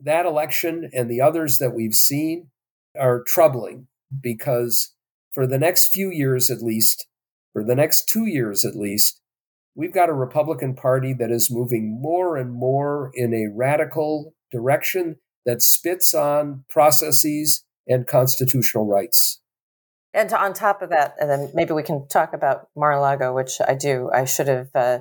that 0.03 0.27
election 0.27 0.91
and 0.93 1.11
the 1.11 1.21
others 1.21 1.59
that 1.59 1.75
we've 1.75 1.95
seen 1.95 2.51
are 2.99 3.23
troubling 3.27 3.89
because 4.21 4.95
for 5.33 5.47
the 5.47 5.59
next 5.59 5.89
few 5.93 6.11
years 6.11 6.51
at 6.51 6.63
least, 6.63 7.07
for 7.53 7.65
the 7.65 7.75
next 7.75 8.09
two 8.09 8.27
years 8.27 8.65
at 8.65 8.77
least, 8.77 9.21
we've 9.75 9.93
got 9.93 10.09
a 10.09 10.15
Republican 10.15 10.75
Party 10.75 11.13
that 11.15 11.31
is 11.31 11.51
moving 11.51 12.01
more 12.01 12.37
and 12.37 12.53
more 12.53 13.11
in 13.15 13.35
a 13.35 13.53
radical 13.53 14.35
direction 14.53 15.17
that 15.45 15.63
spits 15.63 16.15
on 16.15 16.65
processes 16.71 17.65
and 17.87 18.07
constitutional 18.07 18.87
rights. 18.87 19.41
And 20.15 20.33
on 20.33 20.53
top 20.55 20.81
of 20.81 20.91
that, 20.91 21.17
and 21.21 21.29
then 21.29 21.51
maybe 21.55 21.73
we 21.73 21.83
can 21.83 22.07
talk 22.07 22.33
about 22.33 22.69
Mar-a-Lago, 22.77 23.35
which 23.35 23.61
I 23.67 23.75
do. 23.75 24.11
I 24.15 24.25
should 24.25 24.47
have. 24.49 24.69
Uh, 24.75 25.01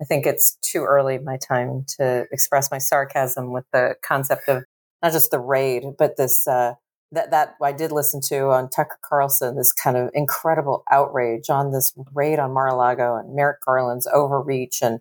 I 0.00 0.04
think 0.04 0.26
it's 0.26 0.56
too 0.62 0.82
early 0.84 1.18
my 1.18 1.36
time 1.36 1.84
to 1.98 2.26
express 2.32 2.70
my 2.70 2.78
sarcasm 2.78 3.52
with 3.52 3.64
the 3.72 3.96
concept 4.02 4.48
of 4.48 4.64
not 5.02 5.12
just 5.12 5.30
the 5.30 5.38
raid, 5.38 5.84
but 5.98 6.16
this 6.16 6.48
uh, 6.48 6.74
that 7.12 7.30
that 7.32 7.56
I 7.62 7.72
did 7.72 7.92
listen 7.92 8.22
to 8.28 8.48
on 8.50 8.70
Tucker 8.70 8.98
Carlson. 9.02 9.56
This 9.56 9.72
kind 9.72 9.96
of 9.96 10.10
incredible 10.14 10.84
outrage 10.90 11.50
on 11.50 11.72
this 11.72 11.92
raid 12.14 12.38
on 12.38 12.52
Mar-a-Lago 12.52 13.16
and 13.16 13.34
Merrick 13.34 13.60
Garland's 13.62 14.06
overreach 14.06 14.80
and 14.82 15.00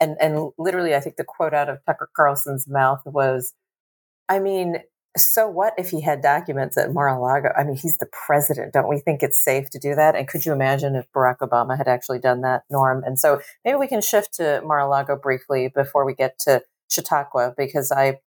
and 0.00 0.16
and 0.20 0.52
literally, 0.58 0.94
I 0.94 1.00
think 1.00 1.16
the 1.16 1.24
quote 1.24 1.54
out 1.54 1.68
of 1.68 1.78
Tucker 1.86 2.08
Carlson's 2.14 2.68
mouth 2.68 3.02
was, 3.04 3.52
"I 4.28 4.38
mean, 4.38 4.78
so 5.16 5.48
what 5.48 5.74
if 5.76 5.90
he 5.90 6.00
had 6.00 6.22
documents 6.22 6.78
at 6.78 6.92
Mar-a-Lago? 6.92 7.50
I 7.56 7.64
mean, 7.64 7.76
he's 7.76 7.98
the 7.98 8.06
president. 8.06 8.72
Don't 8.72 8.88
we 8.88 8.98
think 8.98 9.22
it's 9.22 9.44
safe 9.44 9.68
to 9.70 9.78
do 9.78 9.94
that? 9.94 10.16
And 10.16 10.26
could 10.26 10.46
you 10.46 10.52
imagine 10.52 10.94
if 10.94 11.10
Barack 11.12 11.38
Obama 11.38 11.76
had 11.76 11.88
actually 11.88 12.18
done 12.18 12.40
that, 12.42 12.62
Norm? 12.70 13.04
And 13.04 13.18
so 13.18 13.40
maybe 13.64 13.76
we 13.76 13.88
can 13.88 14.00
shift 14.00 14.34
to 14.34 14.62
Mar-a-Lago 14.64 15.16
briefly 15.16 15.68
before 15.68 16.06
we 16.06 16.14
get 16.14 16.38
to 16.40 16.62
Chautauqua, 16.90 17.54
because 17.56 17.92
I, 17.92 18.20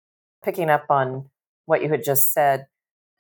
picking 0.45 0.71
up 0.71 0.87
on 0.91 1.31
what 1.67 1.83
you 1.83 1.89
had 1.89 2.05
just 2.05 2.33
said, 2.33 2.67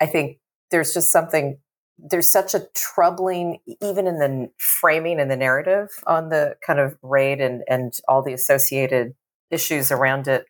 I 0.00 0.06
think 0.06 0.38
there's 0.70 0.92
just 0.92 1.12
something, 1.12 1.58
there's 1.98 2.32
such 2.32 2.54
a 2.54 2.66
troubling, 2.74 3.58
even 3.80 4.08
in 4.08 4.18
the 4.18 4.50
framing 4.58 5.20
and 5.20 5.30
the 5.30 5.36
narrative 5.36 5.88
on 6.06 6.30
the 6.30 6.56
kind 6.66 6.80
of 6.80 6.96
raid 7.02 7.40
and, 7.40 7.62
and 7.68 7.92
all 8.08 8.22
the 8.22 8.32
associated 8.32 9.14
issues 9.50 9.92
around 9.92 10.26
it. 10.26 10.46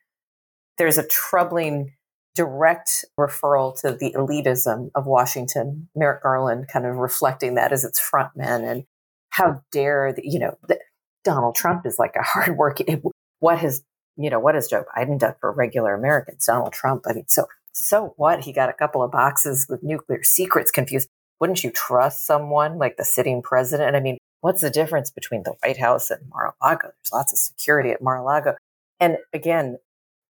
There's 0.79 0.97
a 0.97 1.07
troubling 1.07 1.93
direct 2.35 3.05
referral 3.19 3.79
to 3.81 3.93
the 3.93 4.15
elitism 4.17 4.91
of 4.95 5.07
Washington. 5.07 5.89
Merrick 5.95 6.23
Garland 6.23 6.69
kind 6.69 6.87
of 6.87 6.97
reflecting 6.97 7.55
that 7.55 7.73
as 7.73 7.85
its 7.85 8.01
front 8.01 8.37
man 8.37 8.65
and 8.65 8.85
how 9.31 9.63
dare 9.71 10.13
the, 10.13 10.23
you 10.25 10.39
know 10.39 10.57
the, 10.69 10.79
Donald 11.25 11.55
Trump 11.55 11.87
is 11.87 11.99
like 11.99 12.17
a 12.17 12.23
hard 12.23 12.57
working. 12.57 13.03
What 13.41 13.59
has 13.59 13.83
you 14.17 14.31
know 14.31 14.41
what 14.41 14.55
has 14.55 14.69
Joe 14.69 14.85
Biden 14.97 15.19
done 15.19 15.35
for 15.41 15.53
regular 15.53 15.95
Americans? 15.95 16.47
Donald 16.47 16.73
Trump. 16.73 17.05
I 17.07 17.15
mean, 17.15 17.25
so 17.29 17.47
so 17.73 18.15
what? 18.17 18.45
He 18.45 18.53
got 18.53 18.69
a 18.69 18.75
couple 18.75 19.03
of 19.03 19.11
boxes 19.11 19.67
with 19.69 19.83
nuclear 19.83 20.23
secrets 20.23 20.71
confused. 20.71 21.09
Wouldn't 21.41 21.65
you 21.65 21.71
trust 21.71 22.27
someone 22.27 22.79
like 22.79 22.97
the 22.97 23.05
sitting 23.05 23.43
president? 23.43 23.97
I 23.97 24.01
mean, 24.01 24.19
what's 24.43 24.61
the 24.61 24.71
difference 24.71 25.11
between 25.11 25.43
the 25.43 25.55
White 25.63 25.79
House 25.79 26.11
and 26.11 26.29
Mar-a-Lago? 26.29 26.89
There's 26.89 27.13
lots 27.13 27.33
of 27.33 27.39
security 27.39 27.91
at 27.91 28.03
Mar-a-Lago. 28.03 28.55
And 29.01 29.17
again, 29.33 29.79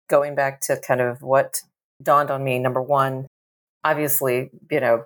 going 0.10 0.36
back 0.36 0.62
to 0.62 0.78
kind 0.78 1.02
of 1.02 1.22
what 1.22 1.62
dawned 2.02 2.32
on 2.32 2.44
me 2.44 2.60
number 2.60 2.82
one, 2.82 3.28
obviously, 3.84 4.50
you 4.70 4.80
know, 4.80 5.06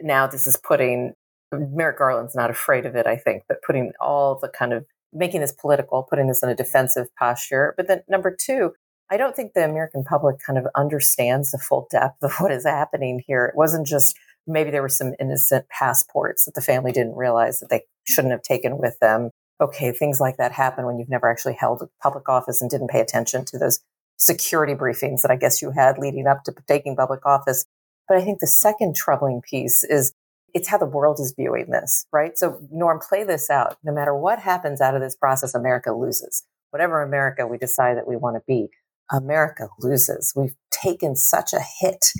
now 0.00 0.26
this 0.26 0.46
is 0.46 0.56
putting 0.56 1.12
Merrick 1.52 1.98
Garland's 1.98 2.34
not 2.34 2.50
afraid 2.50 2.86
of 2.86 2.94
it, 2.94 3.06
I 3.06 3.16
think, 3.16 3.44
but 3.48 3.62
putting 3.62 3.92
all 4.00 4.38
the 4.40 4.48
kind 4.48 4.72
of 4.72 4.84
making 5.12 5.40
this 5.40 5.52
political, 5.52 6.06
putting 6.08 6.28
this 6.28 6.42
in 6.42 6.48
a 6.48 6.54
defensive 6.54 7.08
posture. 7.18 7.74
But 7.76 7.88
then 7.88 8.02
number 8.08 8.34
two, 8.34 8.72
I 9.10 9.18
don't 9.18 9.36
think 9.36 9.52
the 9.52 9.64
American 9.64 10.04
public 10.04 10.36
kind 10.44 10.58
of 10.58 10.66
understands 10.74 11.50
the 11.50 11.58
full 11.58 11.86
depth 11.90 12.22
of 12.22 12.32
what 12.38 12.50
is 12.52 12.64
happening 12.64 13.22
here. 13.26 13.44
It 13.44 13.56
wasn't 13.56 13.86
just 13.86 14.16
maybe 14.46 14.70
there 14.70 14.82
were 14.82 14.88
some 14.88 15.14
innocent 15.20 15.66
passports 15.68 16.46
that 16.46 16.54
the 16.54 16.60
family 16.60 16.92
didn't 16.92 17.14
realize 17.14 17.60
that 17.60 17.68
they 17.70 17.82
shouldn't 18.04 18.32
have 18.32 18.42
taken 18.42 18.78
with 18.78 18.98
them. 19.00 19.30
Okay, 19.60 19.92
things 19.92 20.18
like 20.18 20.38
that 20.38 20.50
happen 20.50 20.86
when 20.86 20.98
you've 20.98 21.10
never 21.10 21.30
actually 21.30 21.54
held 21.54 21.82
a 21.82 21.88
public 22.02 22.28
office 22.28 22.60
and 22.60 22.70
didn't 22.70 22.88
pay 22.88 23.00
attention 23.00 23.44
to 23.44 23.58
those 23.58 23.80
security 24.22 24.74
briefings 24.74 25.22
that 25.22 25.30
I 25.30 25.36
guess 25.36 25.60
you 25.60 25.72
had 25.72 25.98
leading 25.98 26.28
up 26.28 26.44
to 26.44 26.54
taking 26.68 26.94
public 26.94 27.26
office. 27.26 27.66
But 28.08 28.18
I 28.18 28.20
think 28.22 28.38
the 28.38 28.46
second 28.46 28.94
troubling 28.94 29.42
piece 29.48 29.82
is 29.82 30.12
it's 30.54 30.68
how 30.68 30.78
the 30.78 30.86
world 30.86 31.18
is 31.18 31.34
viewing 31.36 31.70
this, 31.70 32.06
right? 32.12 32.38
So, 32.38 32.60
Norm, 32.70 33.00
play 33.00 33.24
this 33.24 33.50
out. 33.50 33.76
No 33.82 33.92
matter 33.92 34.14
what 34.14 34.38
happens 34.38 34.80
out 34.80 34.94
of 34.94 35.00
this 35.00 35.16
process, 35.16 35.54
America 35.54 35.92
loses. 35.92 36.44
Whatever 36.70 37.02
America 37.02 37.46
we 37.46 37.58
decide 37.58 37.96
that 37.96 38.06
we 38.06 38.16
want 38.16 38.36
to 38.36 38.42
be, 38.46 38.68
America 39.10 39.68
loses. 39.80 40.32
We've 40.36 40.54
taken 40.70 41.16
such 41.16 41.52
a 41.52 41.60
hit 41.80 42.12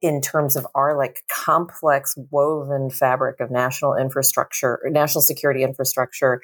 in 0.00 0.20
terms 0.20 0.54
of 0.54 0.66
our 0.74 0.96
like 0.96 1.22
complex 1.30 2.14
woven 2.30 2.90
fabric 2.90 3.40
of 3.40 3.50
national 3.50 3.96
infrastructure, 3.96 4.80
national 4.84 5.22
security 5.22 5.64
infrastructure, 5.64 6.40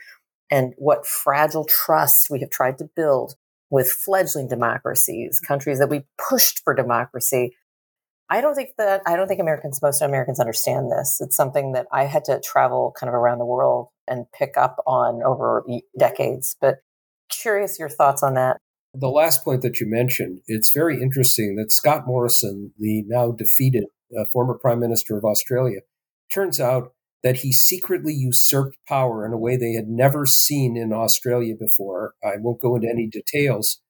and 0.50 0.74
what 0.77 1.07
fragile 1.07 1.64
trust 1.64 2.29
we 2.31 2.40
have 2.40 2.50
tried 2.50 2.79
to 2.79 2.88
build 2.96 3.35
with 3.70 3.90
fledgling 3.90 4.48
democracies, 4.48 5.40
countries 5.46 5.79
that 5.79 5.88
we 5.88 6.03
pushed 6.18 6.61
for 6.64 6.74
democracy. 6.74 7.57
I 8.31 8.40
don't 8.40 8.55
think 8.55 8.70
that 8.79 9.03
I 9.07 9.16
don't 9.16 9.29
think 9.29 9.40
Americans, 9.40 9.81
most 9.83 10.00
Americans 10.00 10.40
understand 10.40 10.90
this. 10.90 11.18
It's 11.20 11.37
something 11.37 11.72
that 11.72 11.87
I 11.92 12.05
had 12.05 12.24
to 12.24 12.40
travel 12.40 12.94
kind 12.98 13.09
of 13.09 13.14
around 13.14 13.38
the 13.38 13.46
world 13.46 13.88
and 14.09 14.27
pick 14.37 14.57
up 14.57 14.77
on 14.87 15.22
over 15.22 15.64
decades. 15.98 16.57
But 16.61 16.77
curious 17.31 17.79
your 17.79 17.88
thoughts 17.88 18.22
on 18.22 18.35
that. 18.35 18.57
The 18.94 19.09
last 19.09 19.44
point 19.44 19.62
that 19.62 19.81
you 19.81 19.87
mentioned, 19.88 20.40
it's 20.46 20.72
very 20.72 21.03
interesting 21.03 21.57
that 21.57 21.72
Scott 21.72 22.07
Morrison, 22.07 22.72
the 22.79 23.03
now 23.07 23.33
defeated 23.33 23.85
uh, 24.16 24.24
former 24.33 24.55
Prime 24.55 24.79
Minister 24.79 25.18
of 25.18 25.24
Australia, 25.24 25.81
turns 26.33 26.61
out 26.61 26.93
that 27.24 27.38
he 27.38 27.52
secretly 27.52 28.12
usurped 28.12 28.76
power 28.87 29.24
in 29.26 29.32
a 29.32 29.38
way 29.38 29.56
they 29.56 29.72
had 29.72 29.88
never 29.88 30.26
seen 30.26 30.76
in 30.76 30.92
Australia 30.92 31.54
before. 31.58 32.12
I 32.22 32.37
won't 32.37 32.60
go 32.60 32.76
into 32.76 32.88
any 32.88 33.06
details, 33.06 33.80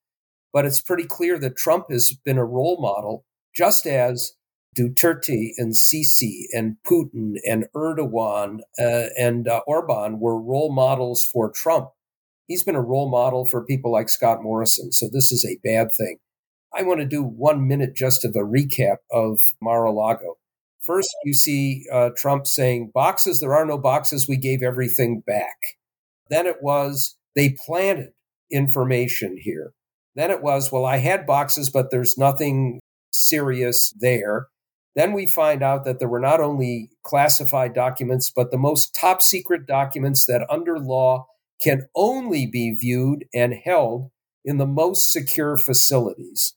but 0.53 0.64
it's 0.64 0.81
pretty 0.81 1.05
clear 1.05 1.38
that 1.40 1.57
Trump 1.57 1.90
has 1.90 2.16
been 2.25 2.38
a 2.38 2.44
role 2.44 2.81
model, 2.81 3.25
just 3.55 3.87
as 3.87 4.35
Duterte 4.79 5.51
and 5.59 5.73
Sisi 5.73 6.44
and 6.53 6.77
Putin 6.87 7.35
and 7.44 7.66
Erdogan 7.75 8.61
uh, 8.79 9.11
and 9.18 9.49
uh, 9.49 9.62
Orban 9.66 10.20
were 10.20 10.40
role 10.40 10.73
models 10.73 11.25
for 11.25 11.51
Trump. 11.51 11.90
He's 12.47 12.62
been 12.62 12.77
a 12.77 12.83
role 12.83 13.11
model 13.11 13.44
for 13.44 13.64
people 13.64 13.90
like 13.90 14.09
Scott 14.09 14.42
Morrison, 14.42 14.92
so 14.92 15.09
this 15.12 15.33
is 15.33 15.44
a 15.44 15.59
bad 15.64 15.88
thing. 15.97 16.18
I 16.73 16.83
want 16.83 17.01
to 17.01 17.07
do 17.07 17.23
one 17.23 17.66
minute 17.66 17.94
just 17.94 18.25
of 18.25 18.37
a 18.37 18.40
recap 18.40 18.99
of 19.11 19.40
Mar-a-Lago. 19.61 20.37
First, 20.85 21.09
you 21.25 21.33
see 21.33 21.87
uh, 21.90 22.11
Trump 22.16 22.47
saying, 22.47 22.90
boxes, 22.92 23.40
there 23.40 23.55
are 23.55 23.64
no 23.64 23.79
boxes, 23.79 24.29
we 24.29 24.37
gave 24.37 24.62
everything 24.62 25.23
back. 25.27 25.57
Then 26.29 26.47
it 26.47 26.57
was, 26.61 27.16
they 27.35 27.57
planted 27.64 28.11
information 28.51 29.38
here. 29.40 29.73
Then 30.14 30.31
it 30.31 30.42
was, 30.42 30.70
well, 30.70 30.85
I 30.85 30.99
had 30.99 31.27
boxes, 31.27 31.70
but 31.70 31.90
there's 31.90 32.18
nothing 32.18 32.81
serious 33.11 33.94
there. 33.99 34.49
Then 34.94 35.12
we 35.12 35.27
find 35.27 35.62
out 35.62 35.85
that 35.85 35.99
there 35.99 36.09
were 36.09 36.20
not 36.20 36.40
only 36.40 36.90
classified 37.03 37.75
documents, 37.75 38.31
but 38.31 38.51
the 38.51 38.59
most 38.59 38.94
top 38.94 39.23
secret 39.23 39.66
documents 39.66 40.27
that 40.27 40.47
under 40.51 40.79
law 40.79 41.27
can 41.61 41.88
only 41.97 42.47
be 42.47 42.77
viewed 42.79 43.25
and 43.35 43.55
held 43.55 44.11
in 44.44 44.59
the 44.59 44.66
most 44.66 45.11
secure 45.11 45.57
facilities. 45.57 46.55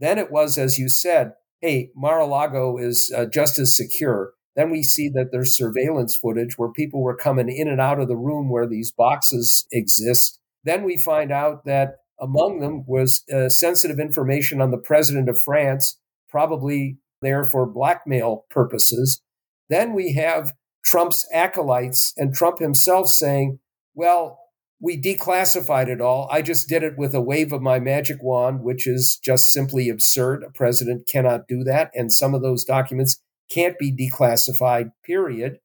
Then 0.00 0.18
it 0.18 0.30
was, 0.30 0.58
as 0.58 0.78
you 0.78 0.88
said, 0.88 1.32
hey, 1.60 1.90
Mar-a-Lago 1.94 2.78
is 2.78 3.12
uh, 3.16 3.26
just 3.26 3.58
as 3.58 3.76
secure. 3.76 4.32
Then 4.56 4.70
we 4.70 4.82
see 4.82 5.08
that 5.10 5.30
there's 5.30 5.56
surveillance 5.56 6.16
footage 6.16 6.58
where 6.58 6.72
people 6.72 7.02
were 7.02 7.16
coming 7.16 7.48
in 7.48 7.68
and 7.68 7.80
out 7.80 8.00
of 8.00 8.08
the 8.08 8.16
room 8.16 8.50
where 8.50 8.66
these 8.66 8.90
boxes 8.90 9.66
exist. 9.70 10.40
Then 10.64 10.84
we 10.84 10.98
find 10.98 11.30
out 11.30 11.64
that 11.64 11.96
among 12.20 12.60
them 12.60 12.84
was 12.86 13.22
uh, 13.32 13.48
sensitive 13.48 14.00
information 14.00 14.60
on 14.60 14.70
the 14.70 14.78
president 14.78 15.28
of 15.28 15.40
France, 15.40 15.98
probably 16.28 16.98
there 17.22 17.44
for 17.44 17.66
blackmail 17.66 18.46
purposes. 18.50 19.22
Then 19.68 19.94
we 19.94 20.14
have 20.14 20.52
Trump's 20.84 21.26
acolytes 21.32 22.12
and 22.16 22.34
Trump 22.34 22.58
himself 22.58 23.08
saying, 23.08 23.60
well, 23.94 24.40
we 24.80 25.00
declassified 25.00 25.88
it 25.88 26.00
all. 26.00 26.28
I 26.30 26.40
just 26.42 26.68
did 26.68 26.82
it 26.82 26.96
with 26.96 27.14
a 27.14 27.20
wave 27.20 27.52
of 27.52 27.62
my 27.62 27.80
magic 27.80 28.18
wand, 28.22 28.60
which 28.62 28.86
is 28.86 29.18
just 29.22 29.50
simply 29.50 29.88
absurd. 29.88 30.44
A 30.44 30.50
president 30.50 31.08
cannot 31.08 31.48
do 31.48 31.64
that. 31.64 31.90
And 31.94 32.12
some 32.12 32.34
of 32.34 32.42
those 32.42 32.64
documents 32.64 33.20
can't 33.50 33.78
be 33.78 33.92
declassified, 33.92 34.92
period. 35.04 35.58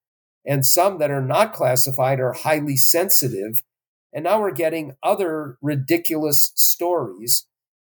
and 0.46 0.66
some 0.66 0.98
that 1.00 1.12
are 1.12 1.22
not 1.22 1.54
classified 1.54 2.20
are 2.20 2.34
highly 2.34 2.76
sensitive. 2.76 3.62
And 4.14 4.26
now 4.26 4.40
we're 4.42 4.52
getting 4.52 4.96
other 5.02 5.58
ridiculous 5.62 6.52
stories. 6.56 7.48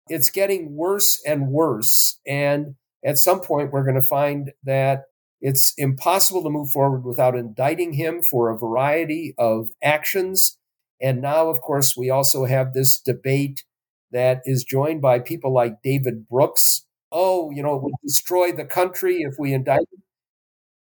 It's 0.08 0.30
getting 0.30 0.76
worse 0.76 1.20
and 1.26 1.48
worse. 1.48 2.18
And 2.26 2.76
at 3.04 3.18
some 3.18 3.40
point, 3.40 3.72
we're 3.72 3.84
going 3.84 4.00
to 4.00 4.06
find 4.06 4.52
that 4.62 5.04
it's 5.40 5.74
impossible 5.76 6.42
to 6.42 6.50
move 6.50 6.70
forward 6.70 7.04
without 7.04 7.36
indicting 7.36 7.94
him 7.94 8.22
for 8.22 8.50
a 8.50 8.58
variety 8.58 9.34
of 9.36 9.70
actions. 9.82 10.58
And 11.00 11.20
now, 11.20 11.48
of 11.48 11.60
course, 11.60 11.96
we 11.96 12.10
also 12.10 12.44
have 12.44 12.72
this 12.72 12.98
debate 12.98 13.64
that 14.12 14.40
is 14.44 14.64
joined 14.64 15.02
by 15.02 15.18
people 15.18 15.52
like 15.52 15.82
David 15.82 16.28
Brooks. 16.28 16.86
Oh, 17.10 17.50
you 17.50 17.62
know, 17.62 17.76
it 17.76 17.82
would 17.82 17.94
destroy 18.02 18.52
the 18.52 18.64
country 18.64 19.18
if 19.20 19.34
we 19.38 19.52
indict. 19.52 19.86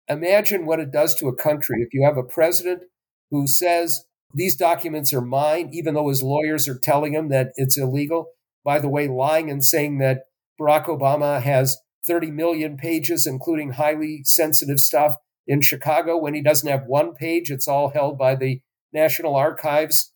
Imagine 0.07 0.65
what 0.65 0.79
it 0.79 0.91
does 0.91 1.15
to 1.15 1.27
a 1.27 1.35
country 1.35 1.81
if 1.81 1.93
you 1.93 2.03
have 2.05 2.17
a 2.17 2.23
president 2.23 2.83
who 3.31 3.47
says, 3.47 4.05
these 4.33 4.55
documents 4.55 5.13
are 5.13 5.21
mine, 5.21 5.69
even 5.71 5.93
though 5.93 6.09
his 6.09 6.21
lawyers 6.21 6.67
are 6.67 6.77
telling 6.77 7.13
him 7.13 7.29
that 7.29 7.51
it's 7.55 7.77
illegal. 7.77 8.27
By 8.63 8.79
the 8.79 8.89
way, 8.89 9.07
lying 9.07 9.49
and 9.49 9.63
saying 9.63 9.99
that 9.99 10.23
Barack 10.59 10.85
Obama 10.85 11.41
has 11.41 11.77
30 12.05 12.31
million 12.31 12.77
pages, 12.77 13.25
including 13.25 13.71
highly 13.71 14.21
sensitive 14.25 14.79
stuff 14.79 15.15
in 15.47 15.61
Chicago 15.61 16.17
when 16.17 16.33
he 16.33 16.41
doesn't 16.41 16.69
have 16.69 16.85
one 16.85 17.13
page. 17.13 17.49
It's 17.49 17.67
all 17.67 17.89
held 17.89 18.17
by 18.17 18.35
the 18.35 18.61
National 18.93 19.35
Archives. 19.35 20.13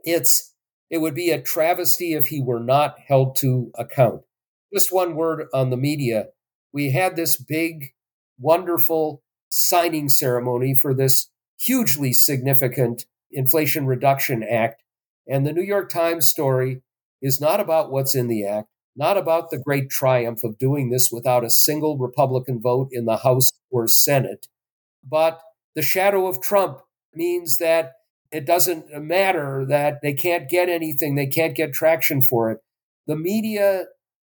It's 0.00 0.54
it 0.90 0.98
would 0.98 1.14
be 1.14 1.30
a 1.30 1.40
travesty 1.40 2.14
if 2.14 2.28
he 2.28 2.40
were 2.40 2.60
not 2.60 2.96
held 3.06 3.36
to 3.36 3.70
account. 3.76 4.22
Just 4.72 4.92
one 4.92 5.16
word 5.16 5.46
on 5.52 5.70
the 5.70 5.76
media. 5.76 6.28
We 6.72 6.90
had 6.92 7.16
this 7.16 7.36
big, 7.36 7.92
wonderful 8.38 9.22
signing 9.50 10.08
ceremony 10.08 10.74
for 10.74 10.94
this 10.94 11.30
hugely 11.60 12.12
significant 12.12 13.04
Inflation 13.30 13.86
Reduction 13.86 14.42
Act. 14.42 14.82
And 15.26 15.46
the 15.46 15.52
New 15.52 15.62
York 15.62 15.90
Times 15.90 16.26
story 16.26 16.82
is 17.20 17.40
not 17.40 17.60
about 17.60 17.90
what's 17.90 18.14
in 18.14 18.28
the 18.28 18.46
act 18.46 18.68
not 18.98 19.16
about 19.16 19.50
the 19.50 19.58
great 19.58 19.88
triumph 19.88 20.42
of 20.42 20.58
doing 20.58 20.90
this 20.90 21.10
without 21.12 21.44
a 21.44 21.50
single 21.50 21.96
Republican 21.96 22.60
vote 22.60 22.88
in 22.90 23.04
the 23.04 23.18
House 23.18 23.48
or 23.70 23.86
Senate, 23.86 24.48
but 25.08 25.40
the 25.76 25.82
shadow 25.82 26.26
of 26.26 26.42
Trump 26.42 26.80
means 27.14 27.58
that 27.58 27.92
it 28.30 28.46
doesn't 28.46 28.86
matter 29.02 29.64
that 29.68 30.00
they 30.02 30.12
can't 30.12 30.48
get 30.48 30.68
anything, 30.68 31.14
they 31.14 31.26
can't 31.26 31.56
get 31.56 31.72
traction 31.72 32.22
for 32.22 32.50
it. 32.50 32.58
The 33.06 33.16
media 33.16 33.84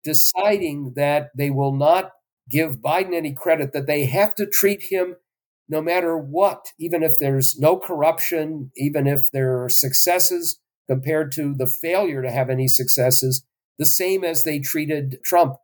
deciding 0.03 0.93
that 0.95 1.29
they 1.37 1.49
will 1.49 1.75
not 1.75 2.11
give 2.49 2.77
Biden 2.77 3.13
any 3.13 3.33
credit, 3.33 3.71
that 3.73 3.87
they 3.87 4.05
have 4.05 4.35
to 4.35 4.45
treat 4.45 4.83
him 4.83 5.15
no 5.69 5.81
matter 5.81 6.17
what, 6.17 6.65
even 6.77 7.03
if 7.03 7.13
there's 7.19 7.57
no 7.57 7.77
corruption, 7.77 8.71
even 8.75 9.07
if 9.07 9.21
there 9.31 9.63
are 9.63 9.69
successes 9.69 10.59
compared 10.89 11.31
to 11.33 11.55
the 11.55 11.67
failure 11.67 12.21
to 12.21 12.31
have 12.31 12.49
any 12.49 12.67
successes, 12.67 13.45
the 13.79 13.85
same 13.85 14.23
as 14.23 14.43
they 14.43 14.59
treated 14.59 15.19
Trump, 15.23 15.55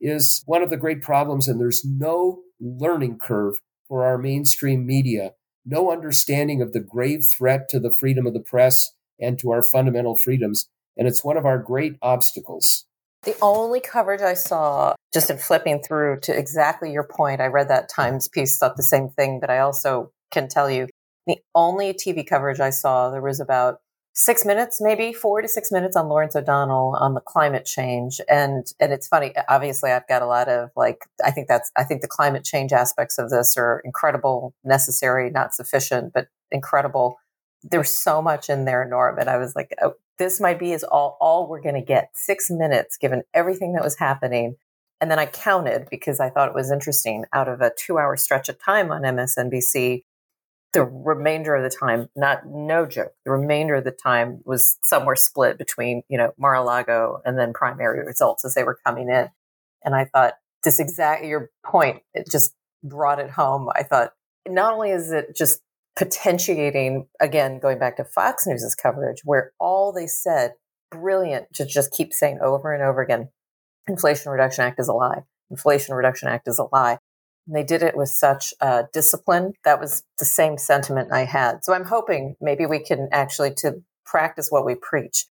is 0.00 0.42
one 0.46 0.62
of 0.62 0.70
the 0.70 0.76
great 0.76 1.02
problems. 1.02 1.46
And 1.46 1.60
there's 1.60 1.84
no 1.84 2.40
learning 2.60 3.18
curve 3.22 3.54
for 3.88 4.04
our 4.04 4.18
mainstream 4.18 4.86
media, 4.86 5.32
no 5.64 5.90
understanding 5.90 6.62
of 6.62 6.72
the 6.72 6.80
grave 6.80 7.24
threat 7.36 7.68
to 7.70 7.80
the 7.80 7.94
freedom 8.00 8.26
of 8.26 8.34
the 8.34 8.40
press 8.40 8.92
and 9.20 9.38
to 9.38 9.50
our 9.50 9.62
fundamental 9.62 10.16
freedoms. 10.16 10.68
And 10.96 11.08
it's 11.08 11.24
one 11.24 11.36
of 11.36 11.46
our 11.46 11.58
great 11.58 11.96
obstacles. 12.02 12.86
The 13.24 13.36
only 13.40 13.80
coverage 13.80 14.20
I 14.20 14.34
saw, 14.34 14.94
just 15.12 15.30
in 15.30 15.38
flipping 15.38 15.82
through 15.82 16.20
to 16.22 16.38
exactly 16.38 16.92
your 16.92 17.04
point, 17.04 17.40
I 17.40 17.46
read 17.46 17.68
that 17.68 17.88
Times 17.88 18.28
piece, 18.28 18.58
thought 18.58 18.76
the 18.76 18.82
same 18.82 19.08
thing, 19.08 19.40
but 19.40 19.50
I 19.50 19.60
also 19.60 20.12
can 20.30 20.48
tell 20.48 20.70
you 20.70 20.88
the 21.26 21.38
only 21.54 21.94
TV 21.94 22.26
coverage 22.26 22.60
I 22.60 22.70
saw, 22.70 23.10
there 23.10 23.22
was 23.22 23.40
about 23.40 23.80
six 24.14 24.44
minutes, 24.44 24.80
maybe 24.80 25.12
four 25.12 25.42
to 25.42 25.48
six 25.48 25.72
minutes 25.72 25.96
on 25.96 26.08
Lawrence 26.08 26.36
O'Donnell 26.36 26.96
on 27.00 27.14
the 27.14 27.20
climate 27.20 27.64
change. 27.64 28.20
And 28.28 28.64
and 28.80 28.92
it's 28.92 29.08
funny, 29.08 29.32
obviously 29.48 29.90
I've 29.90 30.08
got 30.08 30.22
a 30.22 30.26
lot 30.26 30.48
of 30.48 30.70
like 30.76 30.98
I 31.24 31.32
think 31.32 31.48
that's 31.48 31.70
I 31.76 31.84
think 31.84 32.00
the 32.00 32.08
climate 32.08 32.44
change 32.44 32.72
aspects 32.72 33.18
of 33.18 33.30
this 33.30 33.56
are 33.58 33.82
incredible, 33.84 34.54
necessary, 34.64 35.30
not 35.30 35.54
sufficient, 35.54 36.12
but 36.14 36.28
incredible. 36.50 37.18
There's 37.62 37.90
so 37.90 38.22
much 38.22 38.48
in 38.48 38.66
there, 38.66 38.86
Norm. 38.88 39.18
And 39.18 39.28
I 39.28 39.38
was 39.38 39.56
like, 39.56 39.74
oh, 39.82 39.94
this 40.18 40.40
might 40.40 40.60
be 40.60 40.72
is 40.72 40.84
all 40.84 41.16
all 41.20 41.48
we're 41.48 41.60
gonna 41.62 41.84
get. 41.84 42.10
Six 42.14 42.46
minutes 42.50 42.96
given 42.96 43.22
everything 43.34 43.72
that 43.72 43.82
was 43.82 43.98
happening. 43.98 44.56
And 45.00 45.10
then 45.10 45.18
I 45.18 45.26
counted 45.26 45.88
because 45.90 46.20
I 46.20 46.30
thought 46.30 46.48
it 46.48 46.54
was 46.54 46.70
interesting 46.70 47.24
out 47.32 47.48
of 47.48 47.60
a 47.60 47.72
two 47.76 47.98
hour 47.98 48.16
stretch 48.16 48.48
of 48.48 48.62
time 48.62 48.92
on 48.92 49.02
MSNBC, 49.02 50.04
the 50.74 50.84
remainder 50.84 51.54
of 51.54 51.62
the 51.62 51.74
time, 51.74 52.10
not 52.14 52.46
no 52.46 52.84
joke, 52.84 53.12
the 53.24 53.30
remainder 53.30 53.76
of 53.76 53.84
the 53.84 53.90
time 53.90 54.42
was 54.44 54.76
somewhere 54.84 55.16
split 55.16 55.56
between, 55.56 56.02
you 56.08 56.18
know, 56.18 56.34
Mar-a-Lago 56.36 57.22
and 57.24 57.38
then 57.38 57.52
primary 57.54 58.04
results 58.04 58.44
as 58.44 58.54
they 58.54 58.64
were 58.64 58.78
coming 58.84 59.08
in. 59.08 59.28
And 59.84 59.94
I 59.94 60.04
thought 60.04 60.34
this 60.64 60.80
exact 60.80 61.24
your 61.24 61.50
point, 61.64 62.02
it 62.12 62.30
just 62.30 62.54
brought 62.82 63.20
it 63.20 63.30
home. 63.30 63.68
I 63.74 63.84
thought 63.84 64.12
not 64.46 64.74
only 64.74 64.90
is 64.90 65.10
it 65.10 65.34
just 65.36 65.60
potentiating, 65.96 67.06
again, 67.20 67.60
going 67.60 67.78
back 67.78 67.96
to 67.96 68.04
Fox 68.04 68.46
News's 68.46 68.74
coverage, 68.74 69.22
where 69.24 69.52
all 69.60 69.92
they 69.92 70.06
said, 70.06 70.54
brilliant, 70.90 71.52
to 71.54 71.64
just 71.64 71.92
keep 71.92 72.12
saying 72.12 72.40
over 72.42 72.72
and 72.72 72.82
over 72.82 73.00
again, 73.00 73.28
Inflation 73.86 74.32
Reduction 74.32 74.64
Act 74.64 74.80
is 74.80 74.88
a 74.88 74.92
lie. 74.92 75.22
Inflation 75.50 75.94
Reduction 75.94 76.28
Act 76.28 76.48
is 76.48 76.58
a 76.58 76.66
lie. 76.72 76.98
And 77.46 77.56
they 77.56 77.62
did 77.62 77.82
it 77.82 77.96
with 77.96 78.08
such 78.08 78.54
uh, 78.60 78.84
discipline. 78.92 79.54
That 79.64 79.80
was 79.80 80.02
the 80.18 80.24
same 80.24 80.58
sentiment 80.58 81.12
I 81.12 81.24
had. 81.24 81.64
So 81.64 81.74
I'm 81.74 81.84
hoping 81.84 82.36
maybe 82.40 82.66
we 82.66 82.80
can 82.80 83.08
actually 83.12 83.52
to 83.58 83.82
practice 84.04 84.48
what 84.50 84.64
we 84.64 84.74
preach. 84.74 85.26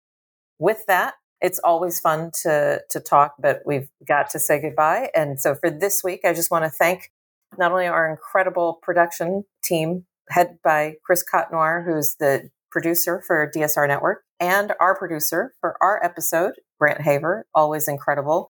With 0.58 0.84
that, 0.86 1.14
it's 1.40 1.60
always 1.60 2.00
fun 2.00 2.30
to 2.42 2.80
to 2.90 3.00
talk, 3.00 3.34
but 3.38 3.60
we've 3.64 3.88
got 4.06 4.30
to 4.30 4.38
say 4.38 4.60
goodbye. 4.60 5.10
And 5.14 5.40
so 5.40 5.54
for 5.54 5.70
this 5.70 6.02
week, 6.02 6.20
I 6.24 6.32
just 6.32 6.50
want 6.50 6.64
to 6.64 6.70
thank 6.70 7.12
not 7.56 7.72
only 7.72 7.86
our 7.86 8.10
incredible 8.10 8.78
production 8.82 9.44
team, 9.62 10.04
headed 10.28 10.58
by 10.62 10.94
Chris 11.04 11.24
Cotnoir, 11.24 11.84
who's 11.84 12.16
the 12.18 12.50
producer 12.70 13.22
for 13.26 13.50
DSR 13.54 13.88
Network, 13.88 14.24
and 14.40 14.72
our 14.80 14.96
producer 14.96 15.54
for 15.60 15.76
our 15.80 16.02
episode, 16.04 16.54
Grant 16.78 17.00
Haver, 17.00 17.46
always 17.54 17.88
incredible. 17.88 18.50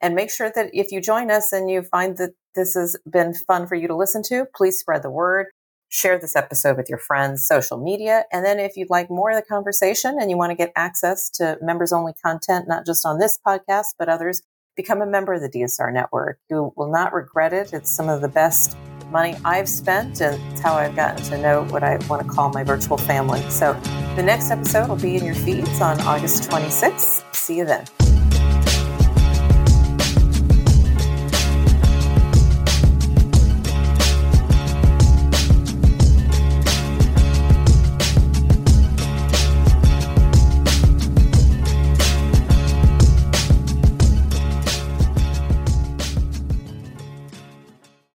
And 0.00 0.14
make 0.14 0.30
sure 0.30 0.50
that 0.54 0.70
if 0.72 0.92
you 0.92 1.00
join 1.00 1.30
us 1.30 1.52
and 1.52 1.70
you 1.70 1.82
find 1.82 2.16
that 2.18 2.32
this 2.54 2.74
has 2.74 2.96
been 3.10 3.34
fun 3.34 3.66
for 3.66 3.74
you 3.74 3.88
to 3.88 3.96
listen 3.96 4.22
to, 4.24 4.46
please 4.54 4.78
spread 4.78 5.02
the 5.02 5.10
word. 5.10 5.46
Share 5.88 6.18
this 6.18 6.34
episode 6.34 6.76
with 6.76 6.88
your 6.88 6.98
friends, 6.98 7.46
social 7.46 7.78
media. 7.78 8.24
And 8.32 8.44
then 8.44 8.58
if 8.58 8.76
you'd 8.76 8.90
like 8.90 9.08
more 9.08 9.30
of 9.30 9.36
the 9.36 9.42
conversation 9.42 10.16
and 10.20 10.30
you 10.30 10.36
want 10.36 10.50
to 10.50 10.56
get 10.56 10.72
access 10.74 11.30
to 11.30 11.58
members 11.62 11.92
only 11.92 12.12
content, 12.24 12.66
not 12.68 12.84
just 12.84 13.06
on 13.06 13.18
this 13.18 13.38
podcast, 13.46 13.94
but 13.98 14.08
others, 14.08 14.42
become 14.76 15.00
a 15.00 15.06
member 15.06 15.32
of 15.32 15.40
the 15.40 15.48
DSR 15.48 15.92
network. 15.92 16.38
You 16.50 16.72
will 16.76 16.90
not 16.90 17.12
regret 17.12 17.52
it. 17.52 17.72
It's 17.72 17.90
some 17.90 18.08
of 18.08 18.20
the 18.20 18.28
best 18.28 18.76
money 19.10 19.36
I've 19.44 19.68
spent, 19.68 20.20
and 20.20 20.40
it's 20.52 20.60
how 20.60 20.74
I've 20.74 20.96
gotten 20.96 21.24
to 21.26 21.38
know 21.38 21.64
what 21.64 21.82
I 21.82 21.96
want 22.08 22.22
to 22.22 22.28
call 22.28 22.50
my 22.50 22.64
virtual 22.64 22.98
family. 22.98 23.40
So 23.48 23.72
the 24.16 24.22
next 24.22 24.50
episode 24.50 24.88
will 24.88 24.96
be 24.96 25.16
in 25.16 25.24
your 25.24 25.34
feeds 25.34 25.80
on 25.80 26.00
August 26.02 26.50
26th. 26.50 27.34
See 27.34 27.58
you 27.58 27.64
then. 27.64 28.15